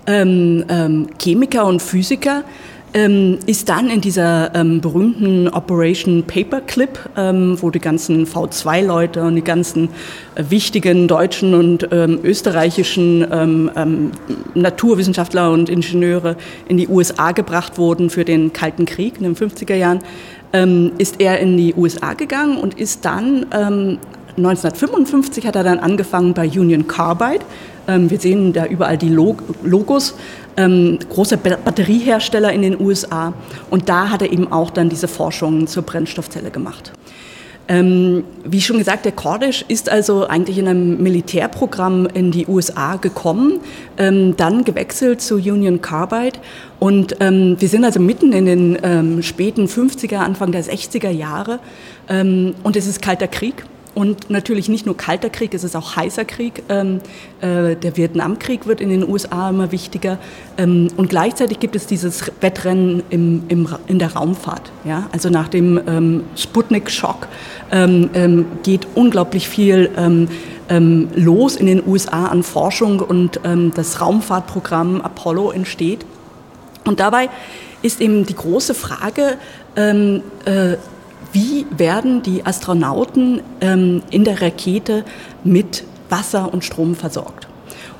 ähm, 0.06 0.64
ähm, 0.68 1.08
Chemiker 1.20 1.66
und 1.66 1.82
Physiker 1.82 2.44
ähm, 2.92 3.38
ist 3.46 3.68
dann 3.68 3.88
in 3.88 4.00
dieser 4.00 4.54
ähm, 4.54 4.80
berühmten 4.80 5.48
Operation 5.48 6.24
Paperclip, 6.24 6.98
ähm, 7.16 7.56
wo 7.60 7.70
die 7.70 7.78
ganzen 7.78 8.26
V2-Leute 8.26 9.22
und 9.22 9.36
die 9.36 9.44
ganzen 9.44 9.90
äh, 10.34 10.44
wichtigen 10.48 11.06
deutschen 11.06 11.54
und 11.54 11.88
ähm, 11.92 12.18
österreichischen 12.24 13.24
ähm, 13.30 13.70
ähm, 13.76 14.10
Naturwissenschaftler 14.54 15.52
und 15.52 15.68
Ingenieure 15.68 16.36
in 16.68 16.78
die 16.78 16.88
USA 16.88 17.30
gebracht 17.30 17.78
wurden 17.78 18.10
für 18.10 18.24
den 18.24 18.52
Kalten 18.52 18.86
Krieg 18.86 19.18
in 19.18 19.22
den 19.22 19.36
50er 19.36 19.74
Jahren, 19.74 20.00
ist 20.98 21.20
er 21.20 21.38
in 21.38 21.56
die 21.56 21.74
USA 21.74 22.14
gegangen 22.14 22.56
und 22.56 22.74
ist 22.74 23.04
dann 23.04 23.46
1955 24.36 25.46
hat 25.46 25.54
er 25.54 25.62
dann 25.62 25.78
angefangen 25.78 26.34
bei 26.34 26.48
Union 26.48 26.88
Carbide. 26.88 27.44
wir 27.86 28.18
sehen 28.18 28.52
da 28.52 28.66
überall 28.66 28.98
die 28.98 29.10
Logos 29.10 30.16
ähm, 30.60 30.98
großer 31.08 31.38
Batteriehersteller 31.38 32.52
in 32.52 32.62
den 32.62 32.80
USA. 32.80 33.32
Und 33.70 33.88
da 33.88 34.10
hat 34.10 34.22
er 34.22 34.30
eben 34.30 34.52
auch 34.52 34.70
dann 34.70 34.88
diese 34.88 35.08
Forschungen 35.08 35.66
zur 35.66 35.82
Brennstoffzelle 35.82 36.50
gemacht. 36.50 36.92
Ähm, 37.68 38.24
wie 38.44 38.60
schon 38.60 38.78
gesagt, 38.78 39.04
der 39.04 39.12
Cordish 39.12 39.64
ist 39.68 39.88
also 39.88 40.26
eigentlich 40.26 40.58
in 40.58 40.66
einem 40.66 41.00
Militärprogramm 41.00 42.06
in 42.06 42.32
die 42.32 42.48
USA 42.48 42.96
gekommen, 42.96 43.60
ähm, 43.96 44.36
dann 44.36 44.64
gewechselt 44.64 45.20
zu 45.20 45.36
Union 45.36 45.80
Carbide 45.80 46.40
und 46.80 47.14
ähm, 47.20 47.54
wir 47.60 47.68
sind 47.68 47.84
also 47.84 48.00
mitten 48.00 48.32
in 48.32 48.46
den 48.46 48.78
ähm, 48.82 49.22
späten 49.22 49.66
50er, 49.66 50.16
Anfang 50.16 50.50
der 50.50 50.64
60er 50.64 51.10
Jahre 51.10 51.60
ähm, 52.08 52.54
und 52.64 52.74
es 52.74 52.88
ist 52.88 53.02
kalter 53.02 53.28
Krieg. 53.28 53.64
Und 53.92 54.30
natürlich 54.30 54.68
nicht 54.68 54.86
nur 54.86 54.96
kalter 54.96 55.30
Krieg, 55.30 55.52
es 55.52 55.64
ist 55.64 55.74
auch 55.74 55.96
heißer 55.96 56.24
Krieg. 56.24 56.62
Ähm, 56.68 57.00
äh, 57.40 57.74
der 57.74 57.96
Vietnamkrieg 57.96 58.66
wird 58.66 58.80
in 58.80 58.88
den 58.88 59.08
USA 59.08 59.50
immer 59.50 59.72
wichtiger. 59.72 60.18
Ähm, 60.56 60.88
und 60.96 61.10
gleichzeitig 61.10 61.58
gibt 61.58 61.74
es 61.74 61.86
dieses 61.86 62.30
Wettrennen 62.40 63.02
im, 63.10 63.42
im, 63.48 63.68
in 63.88 63.98
der 63.98 64.14
Raumfahrt. 64.14 64.70
Ja? 64.84 65.08
Also 65.12 65.28
nach 65.28 65.48
dem 65.48 65.80
ähm, 65.88 66.24
Sputnik-Schock 66.36 67.26
ähm, 67.72 68.10
ähm, 68.14 68.46
geht 68.62 68.86
unglaublich 68.94 69.48
viel 69.48 69.90
ähm, 69.96 70.28
los 71.16 71.56
in 71.56 71.66
den 71.66 71.82
USA 71.84 72.26
an 72.26 72.44
Forschung 72.44 73.00
und 73.00 73.40
das 73.74 74.00
Raumfahrtprogramm 74.00 75.00
Apollo 75.00 75.50
entsteht. 75.50 76.06
Und 76.84 77.00
dabei 77.00 77.28
ist 77.82 78.00
eben 78.00 78.24
die 78.24 78.36
große 78.36 78.74
Frage, 78.74 79.36
äh, 79.74 80.20
wie 81.32 81.66
werden 81.76 82.22
die 82.22 82.44
Astronauten 82.44 83.42
ähm, 83.60 84.02
in 84.10 84.24
der 84.24 84.42
Rakete 84.42 85.04
mit 85.44 85.84
Wasser 86.08 86.52
und 86.52 86.64
Strom 86.64 86.94
versorgt. 86.94 87.46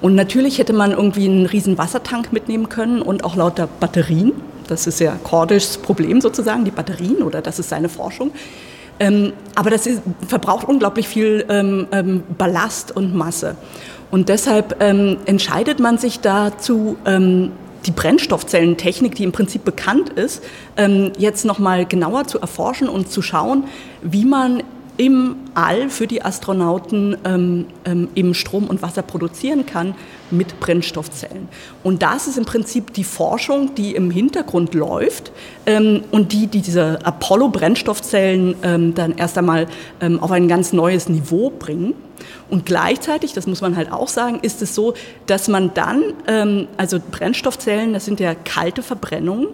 Und 0.00 0.14
natürlich 0.14 0.58
hätte 0.58 0.72
man 0.72 0.92
irgendwie 0.92 1.26
einen 1.26 1.46
riesen 1.46 1.78
Wassertank 1.78 2.32
mitnehmen 2.32 2.68
können 2.68 3.02
und 3.02 3.24
auch 3.24 3.36
lauter 3.36 3.66
Batterien. 3.66 4.32
Das 4.66 4.86
ist 4.86 5.00
ja 5.00 5.16
Cordishs 5.22 5.78
Problem 5.78 6.20
sozusagen, 6.20 6.64
die 6.64 6.70
Batterien 6.70 7.22
oder 7.22 7.42
das 7.42 7.58
ist 7.58 7.68
seine 7.68 7.88
Forschung. 7.88 8.32
Ähm, 8.98 9.32
aber 9.54 9.70
das 9.70 9.86
ist, 9.86 10.02
verbraucht 10.26 10.68
unglaublich 10.68 11.08
viel 11.08 11.44
ähm, 11.48 11.86
ähm 11.92 12.22
Ballast 12.36 12.94
und 12.94 13.14
Masse. 13.14 13.56
Und 14.10 14.28
deshalb 14.28 14.82
ähm, 14.82 15.18
entscheidet 15.24 15.80
man 15.80 15.98
sich 15.98 16.20
dazu, 16.20 16.96
ähm, 17.06 17.52
die 17.86 17.90
Brennstoffzellentechnik, 17.90 19.14
die 19.14 19.24
im 19.24 19.32
Prinzip 19.32 19.64
bekannt 19.64 20.10
ist, 20.10 20.42
ähm, 20.76 21.12
jetzt 21.18 21.44
nochmal 21.44 21.86
genauer 21.86 22.26
zu 22.26 22.40
erforschen 22.40 22.88
und 22.88 23.10
zu 23.10 23.22
schauen, 23.22 23.64
wie 24.02 24.24
man 24.24 24.62
im 25.00 25.36
All 25.54 25.88
für 25.88 26.06
die 26.06 26.22
Astronauten 26.22 27.16
ähm, 27.24 27.64
ähm, 27.86 28.08
eben 28.14 28.34
Strom 28.34 28.66
und 28.66 28.82
Wasser 28.82 29.00
produzieren 29.00 29.64
kann 29.64 29.94
mit 30.30 30.60
Brennstoffzellen. 30.60 31.48
Und 31.82 32.02
das 32.02 32.26
ist 32.26 32.36
im 32.36 32.44
Prinzip 32.44 32.92
die 32.92 33.04
Forschung, 33.04 33.74
die 33.74 33.94
im 33.94 34.10
Hintergrund 34.10 34.74
läuft 34.74 35.32
ähm, 35.64 36.02
und 36.10 36.34
die, 36.34 36.48
die 36.48 36.60
diese 36.60 36.98
Apollo-Brennstoffzellen 37.02 38.56
ähm, 38.62 38.94
dann 38.94 39.16
erst 39.16 39.38
einmal 39.38 39.68
ähm, 40.02 40.20
auf 40.20 40.32
ein 40.32 40.48
ganz 40.48 40.74
neues 40.74 41.08
Niveau 41.08 41.48
bringen. 41.48 41.94
Und 42.50 42.66
gleichzeitig, 42.66 43.32
das 43.32 43.46
muss 43.46 43.62
man 43.62 43.76
halt 43.76 43.90
auch 43.90 44.08
sagen, 44.08 44.40
ist 44.42 44.60
es 44.60 44.74
so, 44.74 44.92
dass 45.24 45.48
man 45.48 45.72
dann, 45.72 46.02
ähm, 46.26 46.68
also 46.76 46.98
Brennstoffzellen, 47.10 47.94
das 47.94 48.04
sind 48.04 48.20
ja 48.20 48.34
kalte 48.34 48.82
Verbrennungen, 48.82 49.48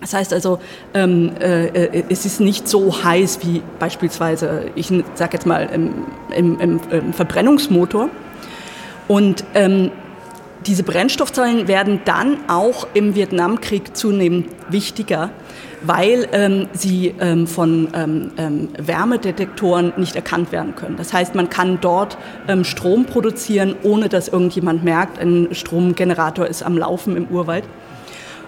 das 0.00 0.12
heißt 0.12 0.32
also, 0.32 0.58
ähm, 0.94 1.32
äh, 1.40 1.66
äh, 1.66 2.04
es 2.08 2.26
ist 2.26 2.40
nicht 2.40 2.68
so 2.68 3.02
heiß 3.02 3.40
wie 3.42 3.62
beispielsweise, 3.78 4.70
ich 4.74 4.92
sage 5.14 5.32
jetzt 5.34 5.46
mal, 5.46 5.68
im, 5.72 6.06
im, 6.34 6.60
im, 6.60 6.80
im 6.90 7.12
Verbrennungsmotor. 7.12 8.10
Und 9.08 9.44
ähm, 9.54 9.90
diese 10.66 10.82
Brennstoffzellen 10.82 11.68
werden 11.68 12.00
dann 12.04 12.38
auch 12.48 12.88
im 12.92 13.14
Vietnamkrieg 13.14 13.96
zunehmend 13.96 14.48
wichtiger, 14.68 15.30
weil 15.82 16.26
ähm, 16.32 16.68
sie 16.72 17.14
ähm, 17.20 17.46
von 17.46 17.88
ähm, 17.94 18.32
ähm, 18.36 18.68
Wärmedetektoren 18.76 19.92
nicht 19.96 20.16
erkannt 20.16 20.50
werden 20.50 20.74
können. 20.74 20.96
Das 20.96 21.12
heißt, 21.12 21.34
man 21.34 21.50
kann 21.50 21.78
dort 21.80 22.18
ähm, 22.48 22.64
Strom 22.64 23.04
produzieren, 23.04 23.76
ohne 23.82 24.08
dass 24.08 24.28
irgendjemand 24.28 24.82
merkt, 24.82 25.20
ein 25.20 25.48
Stromgenerator 25.52 26.46
ist 26.46 26.62
am 26.64 26.76
Laufen 26.76 27.16
im 27.16 27.28
Urwald. 27.28 27.64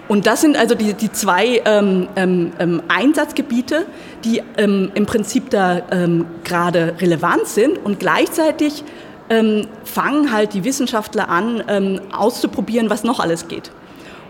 Und 0.09 0.25
das 0.25 0.41
sind 0.41 0.57
also 0.57 0.73
die, 0.73 0.95
die 0.95 1.11
zwei 1.11 1.61
ähm, 1.65 2.09
ähm, 2.15 2.51
ähm 2.59 2.81
Einsatzgebiete, 2.87 3.85
die 4.25 4.41
ähm, 4.57 4.91
im 4.95 5.05
Prinzip 5.05 5.51
da 5.51 5.83
ähm, 5.91 6.25
gerade 6.43 6.95
relevant 6.99 7.45
sind 7.45 7.77
und 7.77 7.99
gleichzeitig 7.99 8.83
ähm, 9.29 9.67
fangen 9.83 10.33
halt 10.33 10.55
die 10.55 10.63
Wissenschaftler 10.63 11.29
an, 11.29 12.01
auszuprobieren, 12.11 12.89
was 12.89 13.03
noch 13.03 13.19
alles 13.19 13.47
geht. 13.47 13.71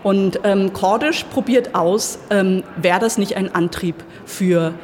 Und 0.02 0.40
ähm, 0.44 0.74
Cordish 0.74 1.24
probiert 1.24 1.74
aus, 1.74 2.18
wäre 2.28 3.00
das 3.00 3.16
nicht 3.16 3.36
ein 3.36 3.54
Antrieb 3.54 3.96
für 4.26 4.74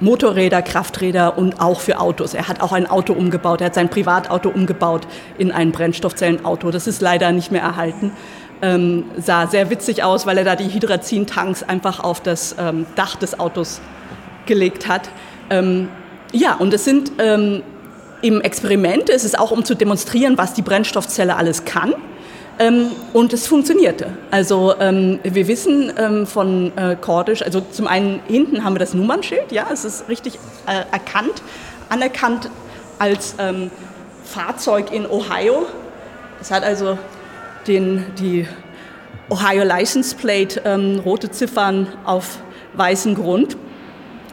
Motorräder, 0.00 0.62
Krafträder 0.62 1.36
und 1.36 1.60
auch 1.60 1.80
für 1.80 2.00
Autos. 2.00 2.34
Er 2.34 2.48
hat 2.48 2.62
auch 2.62 2.72
ein 2.72 2.88
Auto 2.88 3.12
umgebaut, 3.12 3.60
er 3.60 3.66
hat 3.66 3.74
sein 3.74 3.90
Privatauto 3.90 4.48
umgebaut 4.48 5.06
in 5.36 5.52
ein 5.52 5.72
Brennstoffzellenauto. 5.72 6.70
Das 6.70 6.86
ist 6.86 7.02
leider 7.02 7.32
nicht 7.32 7.52
mehr 7.52 7.62
erhalten 7.62 8.12
ähm, 8.62 9.04
sah 9.16 9.46
sehr 9.46 9.70
witzig 9.70 10.02
aus, 10.02 10.26
weil 10.26 10.38
er 10.38 10.44
da 10.44 10.56
die 10.56 10.68
Hydrazin-Tanks 10.68 11.62
einfach 11.62 12.00
auf 12.00 12.20
das 12.20 12.54
ähm, 12.58 12.86
Dach 12.94 13.16
des 13.16 13.38
Autos 13.38 13.80
gelegt 14.46 14.88
hat. 14.88 15.08
Ähm, 15.48 15.88
ja, 16.32 16.54
und 16.54 16.72
es 16.74 16.84
sind 16.84 17.12
ähm, 17.18 17.62
im 18.22 18.40
Experiment, 18.40 19.08
es 19.08 19.24
ist 19.24 19.38
auch 19.38 19.50
um 19.50 19.64
zu 19.64 19.74
demonstrieren, 19.74 20.36
was 20.36 20.54
die 20.54 20.62
Brennstoffzelle 20.62 21.36
alles 21.36 21.64
kann. 21.64 21.94
Ähm, 22.58 22.90
und 23.14 23.32
es 23.32 23.46
funktionierte. 23.46 24.08
Also 24.30 24.74
ähm, 24.78 25.18
wir 25.22 25.48
wissen 25.48 26.26
von 26.26 26.76
äh, 26.76 26.94
Cordish, 27.00 27.40
also 27.40 27.62
zum 27.62 27.86
einen 27.86 28.20
hinten 28.28 28.62
haben 28.64 28.74
wir 28.74 28.80
das 28.80 28.92
Nummernschild, 28.92 29.50
ja, 29.50 29.66
es 29.72 29.86
ist 29.86 30.08
richtig 30.10 30.38
äh, 30.66 30.84
erkannt, 30.92 31.42
anerkannt 31.88 32.50
als 32.98 33.34
Fahrzeug 34.24 34.92
in 34.92 35.06
Ohio. 35.06 35.64
Es 36.38 36.50
hat 36.50 36.62
also 36.62 36.98
den, 37.70 38.04
die 38.18 38.46
Ohio 39.30 39.64
License 39.64 40.14
Plate, 40.16 40.60
ähm, 40.64 41.00
rote 41.04 41.30
Ziffern 41.30 41.86
auf 42.04 42.42
weißem 42.74 43.14
Grund. 43.14 43.56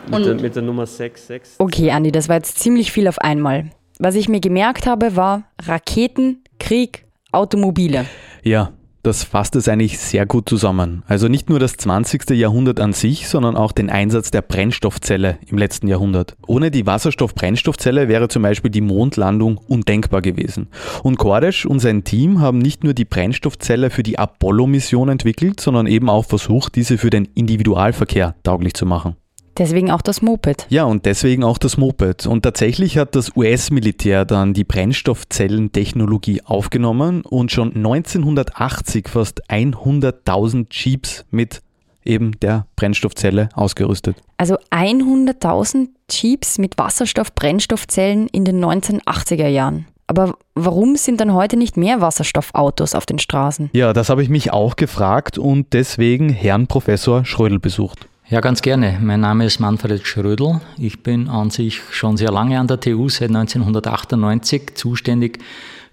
Mit 0.10 0.26
der, 0.26 0.36
mit 0.36 0.56
der, 0.56 0.64
Nummer 0.64 0.86
66. 0.86 1.56
Okay, 1.60 1.92
Andi, 1.92 2.12
das 2.12 2.30
war 2.30 2.38
jetzt 2.38 2.60
ziemlich 2.60 2.92
viel 2.92 3.08
auf 3.08 3.20
einmal. 3.20 3.70
Was 4.00 4.16
ich 4.16 4.30
mir 4.30 4.40
gemerkt 4.40 4.88
habe, 4.88 5.16
war 5.16 5.44
Raketen, 5.62 6.44
Krieg, 6.60 7.06
Automobile. 7.32 8.06
Ja, 8.44 8.72
das 9.08 9.24
fasst 9.24 9.56
es 9.56 9.70
eigentlich 9.70 10.00
sehr 10.00 10.26
gut 10.26 10.50
zusammen. 10.50 11.02
Also 11.08 11.30
nicht 11.30 11.50
nur 11.50 11.60
das 11.60 11.78
20. 11.78 12.30
Jahrhundert 12.32 12.82
an 12.82 12.92
sich, 12.92 13.30
sondern 13.30 13.56
auch 13.56 13.72
den 13.72 13.90
Einsatz 13.90 14.32
der 14.32 14.42
Brennstoffzelle 14.42 15.38
im 15.48 15.58
letzten 15.58 15.88
Jahrhundert. 15.88 16.36
Ohne 16.46 16.72
die 16.72 16.86
Wasserstoff-Brennstoffzelle 16.86 18.10
wäre 18.10 18.28
zum 18.28 18.44
Beispiel 18.44 18.70
die 18.70 18.82
Mondlandung 18.82 19.58
undenkbar 19.58 20.22
gewesen. 20.22 20.68
Und 21.04 21.18
Kordesch 21.18 21.66
und 21.66 21.80
sein 21.80 22.04
Team 22.04 22.42
haben 22.42 22.58
nicht 22.58 22.84
nur 22.84 22.94
die 22.94 23.06
Brennstoffzelle 23.06 23.92
für 23.92 24.04
die 24.04 24.20
Apollo-Mission 24.20 25.08
entwickelt, 25.08 25.62
sondern 25.62 25.88
eben 25.88 26.10
auch 26.10 26.26
versucht, 26.26 26.76
diese 26.76 26.98
für 26.98 27.10
den 27.10 27.30
Individualverkehr 27.34 28.36
tauglich 28.44 28.74
zu 28.74 28.86
machen. 28.86 29.16
Deswegen 29.58 29.92
auch 29.92 30.02
das 30.02 30.22
Moped. 30.22 30.68
Ja, 30.70 30.84
und 30.84 31.06
deswegen 31.06 31.44
auch 31.44 31.58
das 31.58 31.78
Moped. 31.78 32.28
Und 32.28 32.44
tatsächlich 32.44 32.98
hat 32.98 33.16
das 33.16 33.36
US-Militär 33.36 34.24
dann 34.26 34.54
die 34.54 34.64
Brennstoffzellentechnologie 34.64 36.44
aufgenommen 36.44 37.22
und 37.22 37.52
schon 37.52 37.76
1980 37.76 39.10
fast 39.10 39.50
100.000 39.50 40.68
Jeeps 40.72 41.26
mit 41.32 41.62
eben 42.06 42.40
der 42.40 42.68
Brennstoffzelle 42.76 43.50
ausgerüstet. 43.54 44.18
Also 44.38 44.56
100.000 44.72 45.90
Jeeps 46.10 46.58
mit 46.58 46.78
Wasserstoff-Brennstoffzellen 46.78 48.28
in 48.28 48.46
den 48.46 48.64
1980er 48.64 49.48
Jahren. 49.48 49.88
Aber 50.10 50.36
warum 50.56 50.96
sind 50.96 51.20
dann 51.20 51.34
heute 51.34 51.58
nicht 51.58 51.76
mehr 51.76 52.00
Wasserstoffautos 52.00 52.96
auf 52.96 53.06
den 53.06 53.20
Straßen? 53.20 53.70
Ja, 53.74 53.92
das 53.92 54.10
habe 54.10 54.24
ich 54.24 54.30
mich 54.30 54.54
auch 54.54 54.78
gefragt 54.78 55.38
und 55.38 55.74
deswegen 55.74 56.30
Herrn 56.30 56.68
Professor 56.68 57.26
Schrödel 57.26 57.60
besucht. 57.60 58.08
Ja, 58.30 58.42
ganz 58.42 58.62
gerne. 58.62 59.00
Mein 59.02 59.22
Name 59.22 59.46
ist 59.46 59.62
Manfred 59.62 60.06
Schrödel. 60.06 60.60
Ich 60.78 61.02
bin 61.02 61.30
an 61.30 61.50
sich 61.50 61.80
schon 61.92 62.18
sehr 62.18 62.30
lange 62.30 62.60
an 62.60 62.68
der 62.68 62.78
TU, 62.78 63.08
seit 63.08 63.30
1998 63.30 64.76
zuständig 64.76 65.40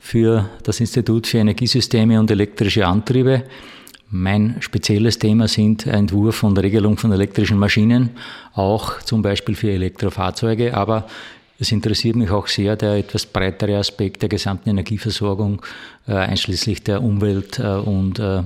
für 0.01 0.51
das 0.65 0.81
Institut 0.81 1.29
für 1.29 1.39
Energiesysteme 1.39 2.19
und 2.19 2.29
elektrische 2.33 2.89
Antriebe. 2.89 3.45
Mein 4.11 4.57
spezielles 4.59 5.21
Thema 5.21 5.47
sind 5.47 5.87
Entwurf 5.87 6.43
und 6.43 6.59
Regelung 6.59 6.97
von 6.97 7.13
elektrischen 7.13 7.57
Maschinen, 7.57 8.11
auch 8.55 9.01
zum 9.03 9.23
Beispiel 9.23 9.55
für 9.55 9.71
Elektrofahrzeuge, 9.71 10.77
aber 10.77 11.07
es 11.61 11.71
interessiert 11.71 12.17
mich 12.17 12.33
auch 12.33 12.49
sehr 12.49 12.75
der 12.75 12.97
etwas 12.97 13.27
breitere 13.27 13.77
Aspekt 13.79 14.23
der 14.23 14.29
gesamten 14.29 14.71
Energieversorgung, 14.71 15.63
äh, 16.09 16.15
einschließlich 16.15 16.83
der 16.83 17.01
Umwelt- 17.01 17.61
äh, 17.61 17.77
und 17.77 18.19
äh, 18.19 18.43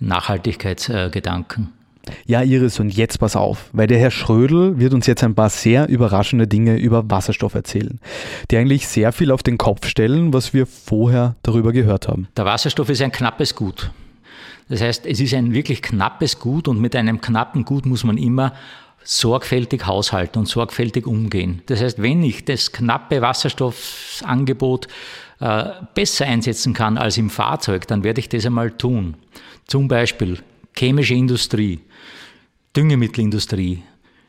Nachhaltigkeitsgedanken. 0.00 1.79
Ja, 2.26 2.42
Iris, 2.42 2.80
und 2.80 2.94
jetzt 2.96 3.18
pass 3.18 3.36
auf, 3.36 3.68
weil 3.72 3.86
der 3.86 3.98
Herr 3.98 4.10
Schrödel 4.10 4.78
wird 4.78 4.94
uns 4.94 5.06
jetzt 5.06 5.22
ein 5.22 5.34
paar 5.34 5.50
sehr 5.50 5.88
überraschende 5.88 6.46
Dinge 6.46 6.76
über 6.76 7.10
Wasserstoff 7.10 7.54
erzählen, 7.54 8.00
die 8.50 8.56
eigentlich 8.56 8.88
sehr 8.88 9.12
viel 9.12 9.30
auf 9.30 9.42
den 9.42 9.58
Kopf 9.58 9.86
stellen, 9.86 10.32
was 10.32 10.54
wir 10.54 10.66
vorher 10.66 11.36
darüber 11.42 11.72
gehört 11.72 12.08
haben. 12.08 12.28
Der 12.36 12.44
Wasserstoff 12.44 12.88
ist 12.88 13.02
ein 13.02 13.12
knappes 13.12 13.54
Gut. 13.54 13.90
Das 14.68 14.80
heißt, 14.80 15.04
es 15.04 15.20
ist 15.20 15.34
ein 15.34 15.52
wirklich 15.52 15.82
knappes 15.82 16.38
Gut 16.38 16.68
und 16.68 16.80
mit 16.80 16.94
einem 16.96 17.20
knappen 17.20 17.64
Gut 17.64 17.86
muss 17.86 18.04
man 18.04 18.16
immer 18.16 18.54
sorgfältig 19.02 19.86
haushalten 19.86 20.38
und 20.38 20.46
sorgfältig 20.46 21.06
umgehen. 21.06 21.62
Das 21.66 21.82
heißt, 21.82 22.00
wenn 22.00 22.22
ich 22.22 22.44
das 22.44 22.70
knappe 22.70 23.20
Wasserstoffangebot 23.22 24.88
äh, 25.40 25.64
besser 25.94 26.26
einsetzen 26.26 26.74
kann 26.74 26.98
als 26.98 27.16
im 27.16 27.30
Fahrzeug, 27.30 27.86
dann 27.88 28.04
werde 28.04 28.20
ich 28.20 28.28
das 28.28 28.46
einmal 28.46 28.70
tun. 28.70 29.14
Zum 29.66 29.88
Beispiel 29.88 30.38
chemische 30.80 31.12
Industrie, 31.14 31.80
Düngemittelindustrie, 32.74 33.82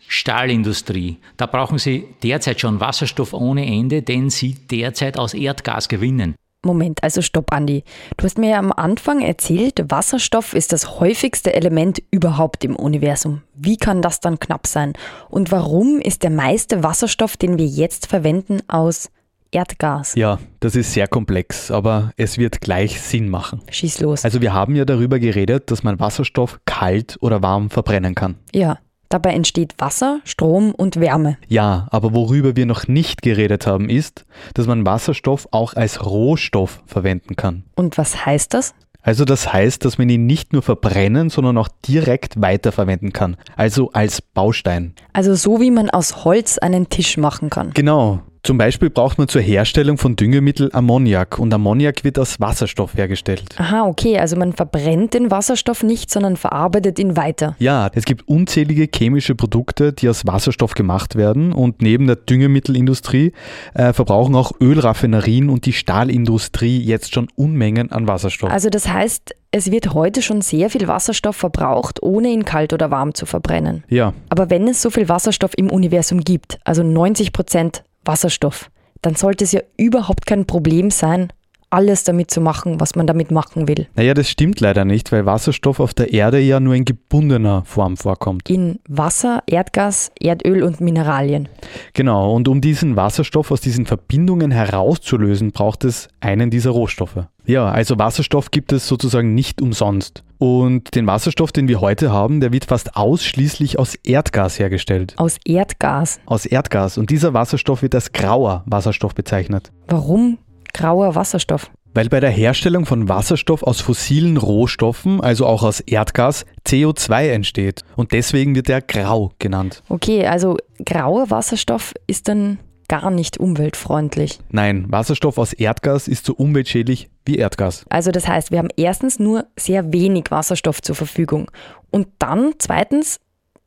Stahlindustrie. 0.05 1.17
Da 1.37 1.45
brauchen 1.45 1.77
Sie 1.77 2.09
derzeit 2.23 2.59
schon 2.59 2.81
Wasserstoff 2.81 3.33
ohne 3.33 3.65
Ende, 3.65 4.01
den 4.01 4.29
Sie 4.29 4.55
derzeit 4.55 5.17
aus 5.17 5.33
Erdgas 5.33 5.87
gewinnen. 5.87 6.35
Moment, 6.63 7.01
also 7.03 7.21
stopp, 7.21 7.53
Andi. 7.53 7.83
Du 8.17 8.25
hast 8.25 8.37
mir 8.37 8.49
ja 8.51 8.59
am 8.59 8.73
Anfang 8.73 9.21
erzählt, 9.21 9.81
Wasserstoff 9.87 10.53
ist 10.53 10.73
das 10.73 10.99
häufigste 10.99 11.53
Element 11.53 12.03
überhaupt 12.11 12.65
im 12.65 12.75
Universum. 12.75 13.41
Wie 13.55 13.77
kann 13.77 14.01
das 14.01 14.19
dann 14.19 14.37
knapp 14.37 14.67
sein? 14.67 14.93
Und 15.29 15.51
warum 15.51 15.99
ist 16.01 16.21
der 16.21 16.29
meiste 16.29 16.83
Wasserstoff, 16.83 17.37
den 17.37 17.57
wir 17.57 17.65
jetzt 17.65 18.07
verwenden, 18.07 18.59
aus 18.67 19.09
Erdgas? 19.51 20.15
Ja, 20.15 20.39
das 20.61 20.75
ist 20.75 20.93
sehr 20.93 21.07
komplex, 21.07 21.71
aber 21.71 22.11
es 22.17 22.37
wird 22.37 22.61
gleich 22.61 23.01
Sinn 23.01 23.29
machen. 23.29 23.61
Schieß 23.69 23.99
los. 23.99 24.23
Also 24.23 24.41
wir 24.41 24.53
haben 24.53 24.75
ja 24.75 24.85
darüber 24.85 25.19
geredet, 25.19 25.69
dass 25.71 25.83
man 25.83 25.99
Wasserstoff 25.99 26.59
kalt 26.65 27.17
oder 27.21 27.41
warm 27.41 27.69
verbrennen 27.69 28.15
kann. 28.15 28.35
Ja. 28.53 28.79
Dabei 29.09 29.31
entsteht 29.33 29.75
Wasser, 29.77 30.21
Strom 30.23 30.71
und 30.71 30.97
Wärme. 30.97 31.37
Ja, 31.49 31.87
aber 31.91 32.13
worüber 32.13 32.55
wir 32.55 32.65
noch 32.65 32.87
nicht 32.87 33.21
geredet 33.21 33.67
haben, 33.67 33.89
ist, 33.89 34.25
dass 34.53 34.67
man 34.67 34.85
Wasserstoff 34.85 35.49
auch 35.51 35.73
als 35.73 36.05
Rohstoff 36.05 36.81
verwenden 36.85 37.35
kann. 37.35 37.65
Und 37.75 37.97
was 37.97 38.25
heißt 38.25 38.53
das? 38.53 38.73
Also 39.01 39.25
das 39.25 39.51
heißt, 39.51 39.83
dass 39.83 39.97
man 39.97 40.07
ihn 40.09 40.27
nicht 40.27 40.53
nur 40.53 40.61
verbrennen, 40.61 41.29
sondern 41.29 41.57
auch 41.57 41.67
direkt 41.85 42.39
weiterverwenden 42.41 43.11
kann. 43.11 43.35
Also 43.57 43.91
als 43.91 44.21
Baustein. 44.21 44.93
Also 45.11 45.35
so 45.35 45.59
wie 45.59 45.71
man 45.71 45.89
aus 45.89 46.23
Holz 46.23 46.57
einen 46.59 46.87
Tisch 46.87 47.17
machen 47.17 47.49
kann. 47.49 47.71
Genau. 47.73 48.21
Zum 48.43 48.57
Beispiel 48.57 48.89
braucht 48.89 49.19
man 49.19 49.27
zur 49.27 49.41
Herstellung 49.41 49.99
von 49.99 50.15
Düngemittel 50.15 50.71
Ammoniak 50.73 51.37
und 51.37 51.53
Ammoniak 51.53 52.03
wird 52.03 52.17
aus 52.17 52.39
Wasserstoff 52.39 52.95
hergestellt. 52.95 53.43
Aha, 53.57 53.85
okay, 53.85 54.17
also 54.17 54.35
man 54.35 54.53
verbrennt 54.53 55.13
den 55.13 55.29
Wasserstoff 55.29 55.83
nicht, 55.83 56.09
sondern 56.09 56.37
verarbeitet 56.37 56.97
ihn 56.97 57.15
weiter. 57.15 57.55
Ja, 57.59 57.91
es 57.93 58.05
gibt 58.05 58.27
unzählige 58.27 58.87
chemische 58.91 59.35
Produkte, 59.35 59.93
die 59.93 60.09
aus 60.09 60.25
Wasserstoff 60.25 60.73
gemacht 60.73 61.15
werden 61.15 61.53
und 61.53 61.83
neben 61.83 62.07
der 62.07 62.15
Düngemittelindustrie 62.15 63.33
äh, 63.75 63.93
verbrauchen 63.93 64.33
auch 64.33 64.53
Ölraffinerien 64.59 65.49
und 65.49 65.67
die 65.67 65.73
Stahlindustrie 65.73 66.79
jetzt 66.79 67.13
schon 67.13 67.27
Unmengen 67.35 67.91
an 67.91 68.07
Wasserstoff. 68.07 68.49
Also 68.49 68.69
das 68.69 68.87
heißt, 68.87 69.35
es 69.51 69.69
wird 69.69 69.93
heute 69.93 70.23
schon 70.23 70.41
sehr 70.41 70.71
viel 70.71 70.87
Wasserstoff 70.87 71.35
verbraucht, 71.35 72.01
ohne 72.01 72.29
ihn 72.29 72.43
kalt 72.43 72.73
oder 72.73 72.89
warm 72.89 73.13
zu 73.13 73.27
verbrennen. 73.27 73.83
Ja. 73.87 74.13
Aber 74.29 74.49
wenn 74.49 74.67
es 74.67 74.81
so 74.81 74.89
viel 74.89 75.09
Wasserstoff 75.09 75.51
im 75.57 75.69
Universum 75.69 76.21
gibt, 76.21 76.57
also 76.63 76.81
90 76.81 77.33
Prozent 77.33 77.83
Wasserstoff, 78.05 78.69
dann 79.01 79.15
sollte 79.15 79.43
es 79.43 79.51
ja 79.51 79.61
überhaupt 79.77 80.25
kein 80.25 80.45
Problem 80.45 80.91
sein, 80.91 81.31
alles 81.71 82.03
damit 82.03 82.29
zu 82.31 82.41
machen, 82.41 82.79
was 82.79 82.95
man 82.95 83.07
damit 83.07 83.31
machen 83.31 83.67
will. 83.67 83.87
Naja, 83.95 84.13
das 84.13 84.29
stimmt 84.29 84.59
leider 84.59 84.85
nicht, 84.85 85.11
weil 85.11 85.25
Wasserstoff 85.25 85.79
auf 85.79 85.93
der 85.93 86.13
Erde 86.13 86.39
ja 86.39 86.59
nur 86.59 86.75
in 86.75 86.85
gebundener 86.85 87.63
Form 87.65 87.97
vorkommt. 87.97 88.49
In 88.49 88.79
Wasser, 88.87 89.43
Erdgas, 89.47 90.11
Erdöl 90.19 90.63
und 90.63 90.81
Mineralien. 90.81 91.49
Genau, 91.93 92.33
und 92.35 92.47
um 92.47 92.61
diesen 92.61 92.95
Wasserstoff 92.95 93.51
aus 93.51 93.61
diesen 93.61 93.85
Verbindungen 93.85 94.51
herauszulösen, 94.51 95.51
braucht 95.51 95.85
es 95.85 96.09
einen 96.19 96.49
dieser 96.49 96.71
Rohstoffe. 96.71 97.25
Ja, 97.45 97.69
also 97.71 97.97
Wasserstoff 97.97 98.51
gibt 98.51 98.71
es 98.71 98.87
sozusagen 98.87 99.33
nicht 99.33 99.61
umsonst. 99.61 100.23
Und 100.37 100.95
den 100.95 101.05
Wasserstoff, 101.05 101.51
den 101.51 101.67
wir 101.67 101.81
heute 101.81 102.11
haben, 102.11 102.39
der 102.39 102.51
wird 102.51 102.65
fast 102.65 102.95
ausschließlich 102.95 103.77
aus 103.77 103.95
Erdgas 103.95 104.57
hergestellt. 104.57 105.13
Aus 105.17 105.37
Erdgas? 105.45 106.19
Aus 106.25 106.45
Erdgas. 106.45 106.97
Und 106.97 107.11
dieser 107.11 107.33
Wasserstoff 107.33 107.81
wird 107.81 107.93
als 107.93 108.11
grauer 108.11 108.63
Wasserstoff 108.65 109.13
bezeichnet. 109.13 109.71
Warum 109.87 110.39
grauer 110.73 111.15
Wasserstoff? 111.15 111.71
Weil 111.93 112.07
bei 112.07 112.21
der 112.21 112.29
Herstellung 112.29 112.85
von 112.85 113.09
Wasserstoff 113.09 113.63
aus 113.63 113.81
fossilen 113.81 114.37
Rohstoffen, 114.37 115.19
also 115.19 115.45
auch 115.45 115.63
aus 115.63 115.81
Erdgas, 115.81 116.45
CO2 116.65 117.29
entsteht. 117.29 117.83
Und 117.97 118.13
deswegen 118.13 118.55
wird 118.55 118.69
er 118.69 118.81
grau 118.81 119.31
genannt. 119.39 119.83
Okay, 119.89 120.25
also 120.25 120.57
grauer 120.85 121.29
Wasserstoff 121.29 121.93
ist 122.07 122.29
dann 122.29 122.59
gar 122.87 123.09
nicht 123.09 123.37
umweltfreundlich. 123.37 124.39
Nein, 124.49 124.85
Wasserstoff 124.89 125.37
aus 125.37 125.53
Erdgas 125.53 126.09
ist 126.09 126.25
so 126.25 126.33
umweltschädlich 126.33 127.09
wie 127.25 127.37
Erdgas. 127.37 127.85
Also 127.89 128.11
das 128.11 128.27
heißt, 128.27 128.51
wir 128.51 128.59
haben 128.59 128.67
erstens 128.75 129.17
nur 129.17 129.45
sehr 129.57 129.93
wenig 129.93 130.25
Wasserstoff 130.29 130.81
zur 130.81 130.95
Verfügung. 130.95 131.49
Und 131.89 132.07
dann 132.19 132.53
zweitens 132.57 133.19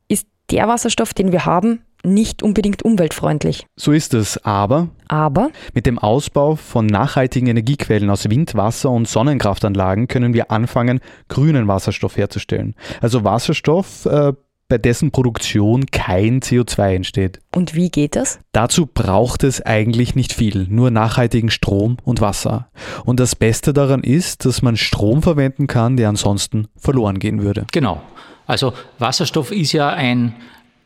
ist 0.09 0.27
der 0.51 0.69
Wasserstoff, 0.69 1.15
den 1.15 1.33
wir 1.33 1.47
haben, 1.47 1.81
nicht 2.05 2.43
unbedingt 2.43 2.83
umweltfreundlich. 2.83 3.67
So 3.77 3.93
ist 3.93 4.15
es, 4.15 4.43
aber 4.45 4.89
Aber 5.09 5.51
mit 5.75 5.87
dem 5.87 5.99
Ausbau 5.99 6.57
von 6.57 6.87
nachhaltigen 6.87 7.49
Energiequellen 7.49 8.11
aus 8.11 8.29
Wind, 8.29 8.55
Wasser 8.55 8.91
und 8.91 9.09
Sonnenkraftanlagen 9.09 10.09
können 10.09 10.35
wir 10.35 10.51
anfangen, 10.51 11.01
grünen 11.29 11.69
Wasserstoff 11.69 12.17
herzustellen. 12.17 12.75
Also 13.01 13.25
Wasserstoff, 13.25 14.07
äh, 14.07 14.33
bei 14.69 14.79
dessen 14.79 15.11
Produktion 15.11 15.87
kein 15.87 16.41
CO2 16.41 16.95
entsteht. 16.95 17.41
und 17.55 17.75
wie 17.75 17.91
geht 17.91 18.17
das? 18.17 18.41
Dazu 18.53 18.87
braucht 18.87 19.45
es 19.45 19.61
eigentlich 19.61 20.15
nicht 20.15 20.33
viel, 20.33 20.67
nur 20.71 20.91
nachhaltigen 20.91 21.51
Strom 21.51 21.99
und 22.03 22.21
Wasser. 22.21 22.69
Und 23.05 23.21
das 23.21 23.37
Beste 23.37 23.73
daran 23.73 24.03
ist, 24.03 24.47
dass 24.47 24.63
man 24.63 24.77
Strom 24.77 25.23
verwenden 25.23 25.67
kann, 25.67 25.97
der 25.97 26.09
ansonsten 26.09 26.69
verloren 26.77 27.19
gehen 27.19 27.43
würde. 27.43 27.67
Genau. 27.73 28.01
Also 28.47 28.73
Wasserstoff 28.99 29.53
ist 29.53 29.73
ja 29.73 29.91
ein, 29.91 30.35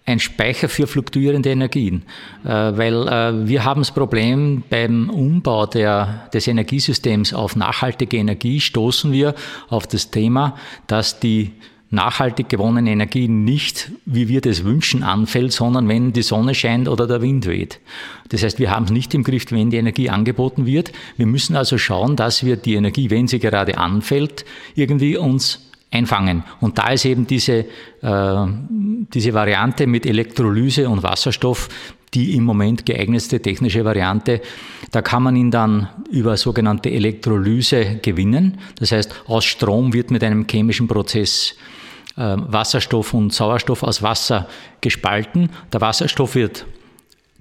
ein 0.09 0.21
Speicher 0.21 0.69
für 0.69 0.87
fluktuierende 0.87 1.51
Energien, 1.51 2.03
äh, 2.45 2.49
weil 2.49 3.07
äh, 3.07 3.47
wir 3.47 3.65
haben 3.65 3.83
das 3.83 3.93
Problem 3.93 4.63
beim 4.69 5.11
Umbau 5.11 5.67
der, 5.67 6.29
des 6.33 6.49
Energiesystems 6.49 7.35
auf 7.35 7.57
nachhaltige 7.57 8.17
Energie 8.17 8.61
stoßen 8.61 9.13
wir 9.13 9.35
auf 9.69 9.87
das 9.87 10.11
Thema, 10.11 10.57
dass 10.87 11.21
die 11.21 11.53
nachhaltig 11.91 12.49
gewonnene 12.49 12.91
Energie 12.91 13.29
nicht, 13.29 13.91
wie 14.05 14.29
wir 14.29 14.41
das 14.41 14.65
wünschen, 14.65 15.03
anfällt, 15.03 15.53
sondern 15.53 15.89
wenn 15.89 16.13
die 16.13 16.23
Sonne 16.23 16.55
scheint 16.55 16.89
oder 16.89 17.07
der 17.07 17.23
Wind 17.23 17.47
weht. 17.47 17.81
Das 18.29 18.43
heißt, 18.43 18.59
wir 18.59 18.71
haben 18.71 18.85
es 18.85 18.91
nicht 18.91 19.15
im 19.15 19.25
Griff, 19.25 19.47
wenn 19.51 19.71
die 19.71 19.79
Energie 19.79 20.11
angeboten 20.11 20.67
wird. 20.67 20.93
Wir 21.17 21.27
müssen 21.27 21.57
also 21.57 21.79
schauen, 21.79 22.17
dass 22.17 22.45
wir 22.45 22.57
die 22.57 22.75
Energie, 22.75 23.11
wenn 23.11 23.27
sie 23.27 23.39
gerade 23.39 23.79
anfällt, 23.79 24.45
irgendwie 24.75 25.17
uns 25.17 25.68
einfangen. 25.91 26.45
Und 26.61 26.79
da 26.79 26.91
ist 26.91 27.05
eben 27.05 27.27
diese, 27.27 27.65
äh, 28.03 28.47
diese 29.15 29.35
Variante 29.35 29.87
mit 29.87 30.07
Elektrolyse 30.07 30.89
und 30.89 31.03
Wasserstoff 31.03 31.69
die 32.15 32.35
im 32.37 32.45
Moment 32.45 32.87
geeignetste 32.87 33.41
technische 33.41 33.85
Variante. 33.85 34.41
Da 34.93 35.03
kann 35.03 35.23
man 35.23 35.37
ihn 35.37 35.51
dann 35.51 35.89
über 36.11 36.37
sogenannte 36.37 36.91
Elektrolyse 36.91 37.97
gewinnen. 38.03 38.59
Das 38.79 38.93
heißt, 38.93 39.25
aus 39.27 39.45
Strom 39.45 39.93
wird 39.93 40.11
mit 40.11 40.25
einem 40.25 40.47
chemischen 40.47 40.89
Prozess 40.89 41.55
äh, 42.17 42.37
Wasserstoff 42.37 43.15
und 43.15 43.33
Sauerstoff 43.33 43.83
aus 43.83 44.03
Wasser 44.03 44.49
gespalten. 44.81 45.51
Der 45.73 45.81
Wasserstoff 45.81 46.35
wird 46.35 46.67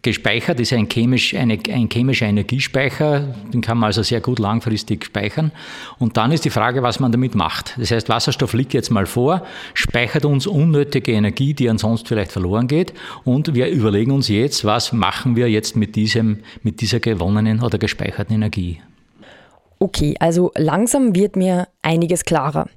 gespeichert, 0.02 0.60
ist 0.60 0.74
ein, 0.74 0.88
chemisch, 0.88 1.34
eine, 1.34 1.58
ein 1.70 1.90
chemischer 1.92 2.28
Energiespeicher, 2.28 3.34
den 3.54 3.62
kann 3.62 3.78
man 3.78 3.88
also 3.88 4.04
sehr 4.04 4.22
gut 4.22 4.40
langfristig 4.40 5.06
speichern. 5.06 5.52
Und 5.98 6.18
dann 6.18 6.32
ist 6.32 6.46
die 6.46 6.50
Frage, 6.50 6.84
was 6.84 7.00
man 7.00 7.12
damit 7.12 7.36
macht. 7.36 7.76
Das 7.78 7.92
heißt, 7.92 8.08
Wasserstoff 8.08 8.54
liegt 8.54 8.74
jetzt 8.74 8.90
mal 8.90 9.06
vor, 9.06 9.46
speichert 9.74 10.26
uns 10.26 10.48
unnötige 10.48 11.12
Energie, 11.12 11.54
die 11.54 11.70
ansonsten 11.70 12.08
vielleicht 12.08 12.32
verloren 12.32 12.68
geht. 12.68 12.94
Und 13.24 13.54
wir 13.56 13.70
überlegen 13.70 14.12
uns 14.12 14.28
jetzt, 14.28 14.66
was 14.66 14.94
machen 14.94 15.36
wir 15.36 15.50
jetzt 15.50 15.76
mit, 15.76 15.96
diesem, 15.96 16.40
mit 16.64 16.82
dieser 16.82 17.00
gewonnenen 17.00 17.62
oder 17.62 17.78
gespeicherten 17.78 18.36
Energie. 18.36 18.80
Okay, 19.80 20.16
also 20.20 20.52
langsam 20.58 21.16
wird 21.16 21.36
mir 21.36 21.68
einiges 21.82 22.24
klarer. 22.26 22.68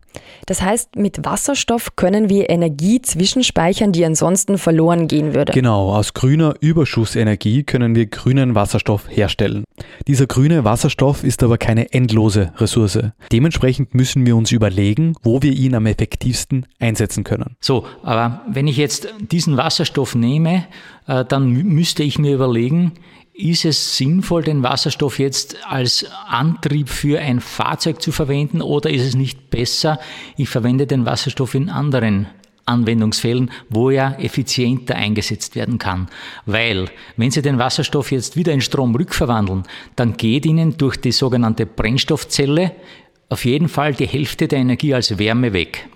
Das 0.47 0.61
heißt, 0.61 0.97
mit 0.97 1.25
Wasserstoff 1.25 1.95
können 1.95 2.29
wir 2.29 2.51
Energie 2.51 3.01
zwischenspeichern, 3.01 3.93
die 3.93 4.05
ansonsten 4.05 4.59
verloren 4.59 5.07
gehen 5.07 5.35
würde. 5.35 5.53
Genau, 5.53 5.95
aus 5.95 6.15
grüner 6.15 6.55
Überschussenergie 6.61 7.63
können 7.63 7.95
wir 7.95 8.07
grünen 8.07 8.57
Wasserstoff 8.57 9.05
herstellen. 9.09 9.63
Dieser 10.09 10.27
grüne 10.27 10.65
Wasserstoff 10.65 11.23
ist 11.23 11.43
aber 11.45 11.59
keine 11.59 11.93
endlose 11.93 12.53
Ressource. 12.57 12.99
Dementsprechend 13.31 13.95
müssen 13.95 14.27
wir 14.27 14.35
uns 14.35 14.51
überlegen, 14.51 15.15
wo 15.23 15.43
wir 15.43 15.53
ihn 15.53 15.75
am 15.77 15.87
effektivsten 15.87 16.67
einsetzen 16.81 17.23
können. 17.23 17.55
So, 17.61 17.87
aber 18.03 18.43
wenn 18.49 18.67
ich 18.67 18.77
jetzt 18.77 19.09
diesen 19.31 19.57
Wasserstoff 19.57 20.17
nehme, 20.17 20.65
äh, 21.07 21.25
dann 21.25 21.55
mü- 21.57 21.65
müsste 21.65 22.03
ich 22.03 22.19
mir 22.19 22.35
überlegen, 22.35 22.93
ist 23.48 23.64
es 23.64 23.96
sinnvoll, 23.96 24.42
den 24.42 24.62
Wasserstoff 24.62 25.18
jetzt 25.18 25.57
als 25.66 26.07
Antrieb 26.26 26.88
für 26.88 27.20
ein 27.20 27.40
Fahrzeug 27.40 28.03
zu 28.03 28.12
verwenden 28.12 28.62
oder 28.62 28.90
ist 28.90 29.03
es 29.03 29.14
nicht 29.14 29.50
besser, 29.50 29.98
ich 30.37 30.48
verwende 30.48 30.87
den 30.87 31.07
Wasserstoff 31.07 31.55
in 31.55 31.68
anderen 31.68 32.26
Anwendungsfällen, 32.66 33.50
wo 33.68 33.90
er 33.90 34.22
effizienter 34.22 34.94
eingesetzt 34.94 35.57
werden 35.57 35.79
kann. 35.79 36.09
Weil, 36.46 36.88
wenn 37.16 37.31
Sie 37.31 37.42
den 37.42 37.59
Wasserstoff 37.59 38.12
jetzt 38.12 38.37
wieder 38.37 38.53
in 38.53 38.61
Strom 38.61 38.94
rückverwandeln, 38.94 39.64
dann 39.96 40.16
geht 40.16 40.46
Ihnen 40.46 40.76
durch 40.76 40.96
die 40.96 41.12
sogenannte 41.12 41.66
Brennstoffzelle 41.66 42.72
auf 43.29 43.44
jeden 43.44 43.68
Fall 43.68 43.94
die 43.94 44.07
Hälfte 44.07 44.48
der 44.48 44.59
Energie 44.61 44.94
als 44.94 45.18
Wärme 45.18 45.53
weg. 45.53 45.88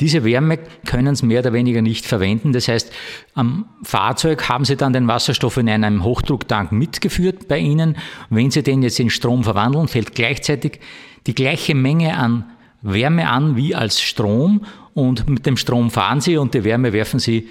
Diese 0.00 0.22
Wärme 0.24 0.58
können 0.86 1.16
Sie 1.16 1.26
mehr 1.26 1.40
oder 1.40 1.52
weniger 1.52 1.82
nicht 1.82 2.06
verwenden. 2.06 2.52
Das 2.52 2.68
heißt, 2.68 2.92
am 3.34 3.66
Fahrzeug 3.82 4.48
haben 4.48 4.64
Sie 4.64 4.76
dann 4.76 4.92
den 4.92 5.08
Wasserstoff 5.08 5.56
in 5.56 5.68
einem 5.68 6.04
Hochdrucktank 6.04 6.70
mitgeführt 6.70 7.48
bei 7.48 7.58
Ihnen. 7.58 7.96
Wenn 8.30 8.50
Sie 8.50 8.62
den 8.62 8.82
jetzt 8.82 9.00
in 9.00 9.10
Strom 9.10 9.42
verwandeln, 9.42 9.88
fällt 9.88 10.14
gleichzeitig 10.14 10.80
die 11.26 11.34
gleiche 11.34 11.74
Menge 11.74 12.16
an 12.16 12.44
Wärme 12.80 13.28
an 13.28 13.56
wie 13.56 13.74
als 13.74 14.00
Strom 14.00 14.64
und 14.94 15.28
mit 15.28 15.46
dem 15.46 15.56
Strom 15.56 15.90
fahren 15.90 16.20
Sie 16.20 16.36
und 16.36 16.54
die 16.54 16.64
Wärme 16.64 16.92
werfen 16.92 17.18
Sie 17.18 17.48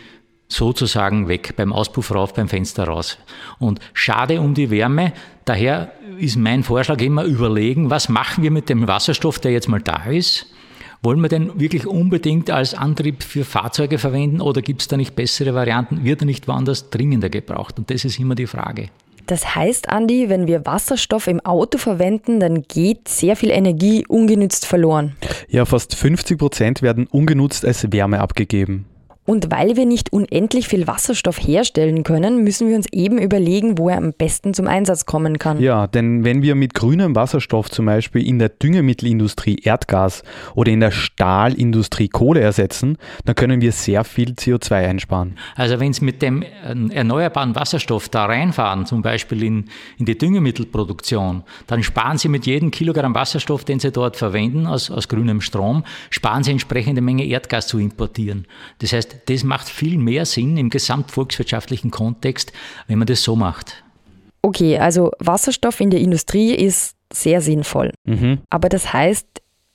sozusagen 0.47 1.27
weg, 1.27 1.53
beim 1.57 1.73
Auspuff 1.73 2.13
rauf, 2.13 2.33
beim 2.33 2.47
Fenster 2.47 2.85
raus. 2.85 3.17
Und 3.59 3.79
schade 3.93 4.39
um 4.39 4.53
die 4.53 4.69
Wärme, 4.69 5.11
daher 5.43 5.91
ist 6.17 6.37
mein 6.37 6.63
Vorschlag 6.63 7.01
immer 7.01 7.23
überlegen, 7.25 7.89
was 7.89 8.07
machen 8.07 8.43
wir 8.43 8.51
mit 8.51 8.69
dem 8.69 8.87
Wasserstoff, 8.87 9.39
der 9.39 9.51
jetzt 9.51 9.67
mal 9.67 9.81
da 9.81 10.05
ist, 10.05 10.47
wollen 11.03 11.21
wir 11.21 11.29
den 11.29 11.59
wirklich 11.59 11.85
unbedingt 11.87 12.49
als 12.49 12.73
Antrieb 12.73 13.23
für 13.23 13.45
Fahrzeuge 13.45 13.97
verwenden 13.97 14.41
oder 14.41 14.61
gibt 14.61 14.81
es 14.81 14.87
da 14.87 14.97
nicht 14.97 15.15
bessere 15.15 15.53
Varianten? 15.53 16.03
Wird 16.03 16.21
er 16.21 16.25
nicht 16.25 16.47
woanders 16.47 16.89
dringender 16.89 17.29
gebraucht? 17.29 17.77
Und 17.77 17.89
das 17.89 18.05
ist 18.05 18.19
immer 18.19 18.35
die 18.35 18.47
Frage. 18.47 18.89
Das 19.27 19.55
heißt, 19.55 19.89
Andi, 19.89 20.29
wenn 20.29 20.47
wir 20.47 20.65
Wasserstoff 20.65 21.27
im 21.27 21.41
Auto 21.41 21.77
verwenden, 21.77 22.39
dann 22.39 22.63
geht 22.63 23.09
sehr 23.09 23.35
viel 23.35 23.51
Energie 23.51 24.05
ungenützt 24.07 24.65
verloren. 24.65 25.17
Ja, 25.49 25.65
fast 25.65 25.95
50 25.95 26.37
Prozent 26.37 26.81
werden 26.81 27.07
ungenutzt 27.07 27.65
als 27.65 27.91
Wärme 27.91 28.21
abgegeben. 28.21 28.85
Und 29.27 29.51
weil 29.51 29.75
wir 29.75 29.85
nicht 29.85 30.13
unendlich 30.13 30.69
viel 30.69 30.87
Wasserstoff 30.87 31.37
herstellen 31.37 32.03
können, 32.03 32.45
müssen 32.45 32.69
wir 32.69 32.77
uns 32.77 32.87
eben 32.93 33.17
überlegen, 33.17 33.77
wo 33.77 33.89
er 33.89 33.97
am 33.97 34.13
besten 34.13 34.53
zum 34.53 34.67
Einsatz 34.67 35.05
kommen 35.05 35.37
kann. 35.37 35.59
Ja, 35.59 35.85
denn 35.85 36.23
wenn 36.23 36.41
wir 36.41 36.55
mit 36.55 36.73
grünem 36.73 37.13
Wasserstoff 37.13 37.69
zum 37.69 37.87
Beispiel 37.87 38.25
in 38.25 38.39
der 38.39 38.47
Düngemittelindustrie 38.47 39.57
Erdgas 39.61 40.23
oder 40.55 40.71
in 40.71 40.79
der 40.79 40.91
Stahlindustrie 40.91 42.07
Kohle 42.07 42.39
ersetzen, 42.39 42.97
dann 43.25 43.35
können 43.35 43.59
wir 43.59 43.73
sehr 43.73 44.05
viel 44.05 44.29
CO2 44.29 44.87
einsparen. 44.87 45.37
Also 45.57 45.77
wenn 45.81 45.91
Sie 45.91 46.05
mit 46.05 46.21
dem 46.21 46.41
äh, 46.41 46.93
erneuerbaren 46.93 47.53
Wasserstoff 47.53 48.07
da 48.07 48.27
reinfahren, 48.27 48.85
zum 48.85 49.01
Beispiel 49.01 49.43
in, 49.43 49.65
in 49.97 50.05
die 50.05 50.17
Düngemittelproduktion, 50.17 51.43
dann 51.67 51.83
sparen 51.83 52.17
Sie 52.17 52.29
mit 52.29 52.45
jedem 52.45 52.71
Kilogramm 52.71 53.13
Wasserstoff, 53.13 53.65
den 53.65 53.81
Sie 53.81 53.91
dort 53.91 54.15
verwenden, 54.15 54.67
aus, 54.67 54.89
aus 54.89 55.09
grünem 55.09 55.41
Strom, 55.41 55.83
sparen 56.11 56.45
Sie 56.45 56.51
entsprechende 56.51 57.01
Menge 57.01 57.25
Erdgas 57.25 57.67
zu 57.67 57.77
importieren. 57.77 58.47
Das 58.79 58.93
heißt, 58.93 59.16
das 59.25 59.43
macht 59.43 59.69
viel 59.69 59.97
mehr 59.97 60.25
Sinn 60.25 60.57
im 60.57 60.69
gesamtvolkswirtschaftlichen 60.69 61.91
Kontext, 61.91 62.53
wenn 62.87 62.99
man 62.99 63.07
das 63.07 63.23
so 63.23 63.35
macht. 63.35 63.83
Okay, 64.41 64.77
also 64.77 65.11
Wasserstoff 65.19 65.79
in 65.79 65.89
der 65.89 65.99
Industrie 65.99 66.53
ist 66.53 66.95
sehr 67.11 67.41
sinnvoll. 67.41 67.91
Mhm. 68.05 68.39
Aber 68.49 68.69
das 68.69 68.93
heißt, 68.93 69.25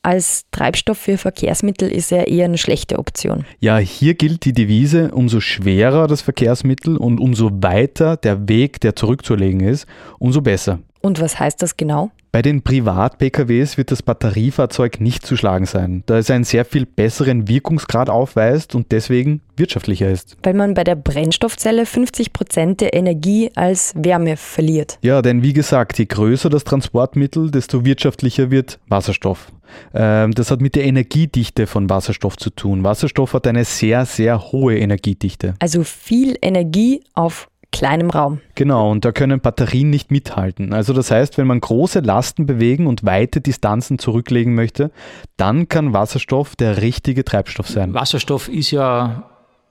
als 0.03 0.45
Treibstoff 0.51 0.99
für 0.99 1.17
Verkehrsmittel 1.17 1.91
ist 1.91 2.11
er 2.11 2.27
eher 2.27 2.47
eine 2.47 2.59
schlechte 2.59 2.99
Option. 2.99 3.45
Ja, 3.61 3.79
hier 3.79 4.15
gilt 4.15 4.45
die 4.45 4.53
Devise, 4.53 5.13
umso 5.13 5.41
schwerer 5.41 6.09
das 6.09 6.23
Verkehrsmittel 6.23 6.97
und 6.97 7.21
umso 7.21 7.51
weiter 7.53 8.17
der 8.17 8.49
Weg, 8.49 8.81
der 8.81 8.97
zurückzulegen 8.97 9.61
ist, 9.61 9.87
umso 10.19 10.41
besser. 10.41 10.81
Und 11.01 11.21
was 11.21 11.39
heißt 11.39 11.63
das 11.63 11.77
genau? 11.77 12.11
Bei 12.33 12.41
den 12.41 12.63
Privat-PKWs 12.63 13.77
wird 13.77 13.91
das 13.91 14.03
Batteriefahrzeug 14.03 15.03
nicht 15.03 15.27
zu 15.27 15.37
schlagen 15.37 15.67
sein, 15.67 16.03
da 16.07 16.17
es 16.17 16.31
einen 16.31 16.45
sehr 16.45 16.65
viel 16.65 16.87
besseren 16.87 17.47
Wirkungsgrad 17.47 18.09
aufweist 18.09 18.75
und 18.75 18.91
deswegen 18.91 19.43
wirtschaftlicher 19.59 20.11
ist. 20.11 20.39
Weil 20.43 20.55
man 20.55 20.73
bei 20.73 20.83
der 20.83 20.95
Brennstoffzelle 20.95 21.85
50 21.85 22.33
Prozent 22.33 22.81
der 22.81 22.95
Energie 22.95 23.51
als 23.55 23.93
Wärme 23.95 24.39
verliert. 24.39 24.99
Ja, 25.03 25.21
denn 25.21 25.43
wie 25.43 25.53
gesagt, 25.53 25.99
je 25.99 26.07
größer 26.07 26.49
das 26.49 26.65
Transportmittel, 26.65 27.51
desto 27.51 27.85
wirtschaftlicher 27.85 28.51
wird 28.51 28.81
Wasserstoff. 28.89 29.53
Ähm, 29.93 30.33
das 30.33 30.51
hat 30.51 30.63
mit 30.63 30.75
der 30.75 30.85
Energiedichte 30.85 31.67
von 31.67 31.91
Wasserstoff 31.91 32.39
zu 32.39 32.49
tun. 32.49 32.83
Wasserstoff 32.83 33.35
hat 33.35 33.47
eine 33.47 33.67
sehr, 33.67 34.07
sehr 34.07 34.53
hohe 34.53 34.79
Energiedichte. 34.79 35.55
Also 35.59 35.85
viel 35.85 36.37
Energie 36.41 37.03
auf 37.15 37.49
kleinem 37.73 38.11
Raum. 38.11 38.41
Genau, 38.55 38.91
und 38.91 39.05
da 39.05 39.13
können 39.13 39.41
Batterien 39.41 39.91
nicht 39.91 40.11
mithalten. 40.11 40.73
Also 40.73 40.93
das 40.93 41.11
heißt, 41.11 41.39
wenn 41.39 41.47
man 41.47 41.61
große 41.61 42.01
Lasten 42.01 42.47
bewegen 42.47 42.87
und 42.87 43.05
weite 43.05 43.41
Distanzen 43.41 43.99
zurücklegen 43.99 44.55
möchte, 44.55 44.93
dann 45.37 45.69
kann 45.69 45.93
Wasserstoff 45.93 46.55
der 46.55 46.81
richtige 46.83 47.25
Treibstoff 47.25 47.69
sein. 47.69 47.95
Wasserstoff 47.95 48.49
ist 48.49 48.71
ja 48.71 49.25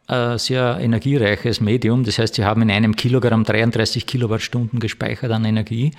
ein 0.08 0.38
sehr 0.38 0.78
energiereiches 0.82 1.62
Medium. 1.62 2.04
Das 2.04 2.20
heißt, 2.20 2.36
Sie 2.36 2.44
haben 2.44 2.64
in 2.64 2.72
einem 2.72 2.96
Kilogramm 2.96 3.44
33 3.44 4.06
Kilowattstunden 4.06 4.80
gespeichert 4.80 5.32
an 5.32 5.46
Energie. 5.46 5.94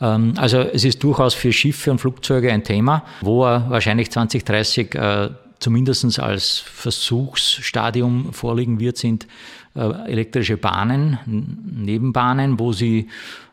Ähm, 0.00 0.34
also 0.36 0.60
es 0.60 0.84
ist 0.84 1.02
durchaus 1.02 1.34
für 1.34 1.52
Schiffe 1.52 1.90
und 1.90 1.98
Flugzeuge 1.98 2.52
ein 2.52 2.64
Thema, 2.64 3.04
wo 3.20 3.44
er 3.44 3.68
wahrscheinlich 3.68 4.10
2030 4.10 4.94
äh, 4.94 5.30
zumindest 5.58 6.18
als 6.20 6.58
Versuchsstadium 6.58 8.32
vorliegen 8.32 8.80
wird, 8.80 8.98
sind 8.98 9.24
äh, 9.24 9.28
elektrische 9.74 10.56
Bahnen, 10.56 11.18
Nebenbahnen, 11.26 12.60
wo 12.60 12.72
sie 12.72 13.08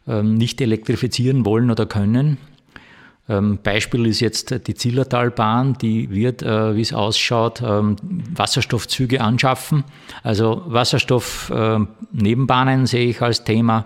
ähm, 0.07 0.35
nicht 0.35 0.61
elektrifizieren 0.61 1.45
wollen 1.45 1.71
oder 1.71 1.85
können. 1.85 2.37
Ähm, 3.29 3.59
Beispiel 3.63 4.07
ist 4.07 4.19
jetzt 4.19 4.67
die 4.67 4.75
Zillertalbahn, 4.75 5.77
die 5.79 6.09
wird, 6.09 6.43
äh, 6.43 6.75
wie 6.75 6.81
es 6.81 6.91
ausschaut, 6.93 7.61
ähm, 7.61 7.95
Wasserstoffzüge 8.35 9.21
anschaffen. 9.21 9.85
Also 10.23 10.63
Wasserstoff-Nebenbahnen 10.65 12.87
sehe 12.87 13.09
ich 13.09 13.21
als 13.21 13.43
Thema. 13.43 13.85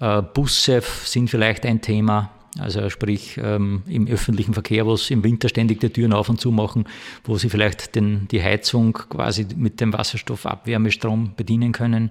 Äh, 0.00 0.22
Busse 0.22 0.80
sind 1.04 1.28
vielleicht 1.28 1.66
ein 1.66 1.80
Thema. 1.80 2.30
Also 2.58 2.90
sprich 2.90 3.40
ähm, 3.42 3.82
im 3.86 4.06
öffentlichen 4.06 4.52
Verkehr, 4.52 4.84
wo 4.84 4.92
es 4.92 5.10
im 5.10 5.24
Winter 5.24 5.48
ständig 5.48 5.80
die 5.80 5.88
Türen 5.88 6.12
auf 6.12 6.28
und 6.28 6.40
zu 6.40 6.50
machen, 6.50 6.84
wo 7.24 7.38
sie 7.38 7.48
vielleicht 7.48 7.94
den, 7.94 8.28
die 8.30 8.42
Heizung 8.42 8.92
quasi 8.92 9.46
mit 9.56 9.80
dem 9.80 9.92
Wasserstoffabwärmestrom 9.92 11.32
bedienen 11.34 11.72
können. 11.72 12.10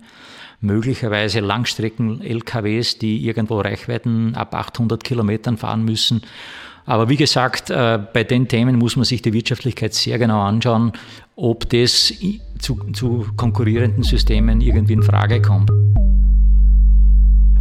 Möglicherweise 0.59 1.41
Langstrecken-LKWs, 1.41 2.97
die 2.97 3.25
irgendwo 3.25 3.59
Reichweiten 3.59 4.35
ab 4.35 4.55
800 4.55 5.03
Kilometern 5.03 5.57
fahren 5.57 5.83
müssen. 5.83 6.21
Aber 6.85 7.09
wie 7.09 7.17
gesagt, 7.17 7.69
äh, 7.69 7.99
bei 8.11 8.23
den 8.23 8.47
Themen 8.47 8.77
muss 8.77 8.95
man 8.95 9.05
sich 9.05 9.21
die 9.21 9.33
Wirtschaftlichkeit 9.33 9.93
sehr 9.93 10.17
genau 10.17 10.41
anschauen, 10.41 10.91
ob 11.35 11.69
das 11.69 12.13
zu, 12.59 12.79
zu 12.93 13.27
konkurrierenden 13.37 14.03
Systemen 14.03 14.61
irgendwie 14.61 14.93
in 14.93 15.03
Frage 15.03 15.41
kommt. 15.41 15.71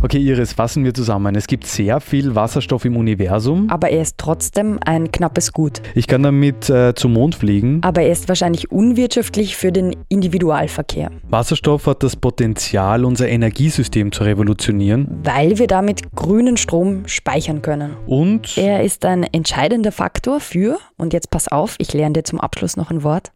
Okay, 0.02 0.16
Iris, 0.16 0.54
fassen 0.54 0.82
wir 0.82 0.94
zusammen. 0.94 1.34
Es 1.34 1.46
gibt 1.46 1.66
sehr 1.66 2.00
viel 2.00 2.34
Wasserstoff 2.34 2.86
im 2.86 2.96
Universum. 2.96 3.68
Aber 3.68 3.90
er 3.90 4.00
ist 4.00 4.16
trotzdem 4.16 4.78
ein 4.82 5.12
knappes 5.12 5.52
Gut. 5.52 5.82
Ich 5.94 6.06
kann 6.06 6.22
damit 6.22 6.70
äh, 6.70 6.94
zum 6.94 7.12
Mond 7.12 7.34
fliegen. 7.34 7.80
Aber 7.82 8.00
er 8.00 8.10
ist 8.10 8.26
wahrscheinlich 8.26 8.72
unwirtschaftlich 8.72 9.58
für 9.58 9.72
den 9.72 9.94
Individualverkehr. 10.08 11.10
Wasserstoff 11.28 11.86
hat 11.86 12.02
das 12.02 12.16
Potenzial, 12.16 13.04
unser 13.04 13.28
Energiesystem 13.28 14.10
zu 14.10 14.24
revolutionieren. 14.24 15.20
Weil 15.22 15.58
wir 15.58 15.66
damit 15.66 16.16
grünen 16.16 16.56
Strom 16.56 17.06
speichern 17.06 17.60
können. 17.60 17.94
Und? 18.06 18.56
Er 18.56 18.82
ist 18.82 19.04
ein 19.04 19.24
entscheidender 19.24 19.92
Faktor 19.92 20.40
für, 20.40 20.78
und 20.96 21.12
jetzt 21.12 21.30
pass 21.30 21.46
auf, 21.46 21.74
ich 21.76 21.92
lerne 21.92 22.14
dir 22.14 22.24
zum 22.24 22.40
Abschluss 22.40 22.78
noch 22.78 22.90
ein 22.90 23.02
Wort, 23.02 23.32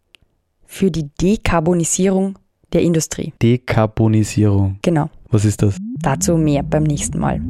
für 0.64 0.90
die 0.90 1.11
Dekarbonisierung 1.20 2.38
der 2.72 2.81
Industrie. 2.81 3.35
Dekarbonisierung. 3.42 4.79
Genau. 4.81 5.11
Was 5.31 5.44
ist 5.44 5.62
das? 5.62 5.77
Dazu 6.04 6.36
mehr 6.36 6.62
beim 6.62 6.82
nächsten 6.82 7.18
Mal. 7.18 7.40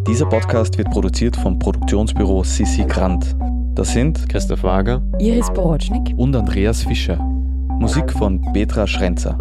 Dieser 0.08 0.26
Podcast 0.28 0.78
wird 0.78 0.90
produziert 0.92 1.36
vom 1.36 1.60
Produktionsbüro 1.60 2.46
Sissi 2.46 2.86
Grant. 2.86 3.36
Das 3.78 3.94
sind 3.94 4.28
Christoph 4.28 4.64
Wager, 4.64 5.02
Iris 5.20 5.54
Borodschnik 5.54 6.16
und 6.18 6.36
Andreas 6.36 6.82
Fischer. 6.82 7.18
Musik 7.80 8.12
von 8.12 8.42
Petra 8.52 8.88
Schrenzer. 8.88 9.38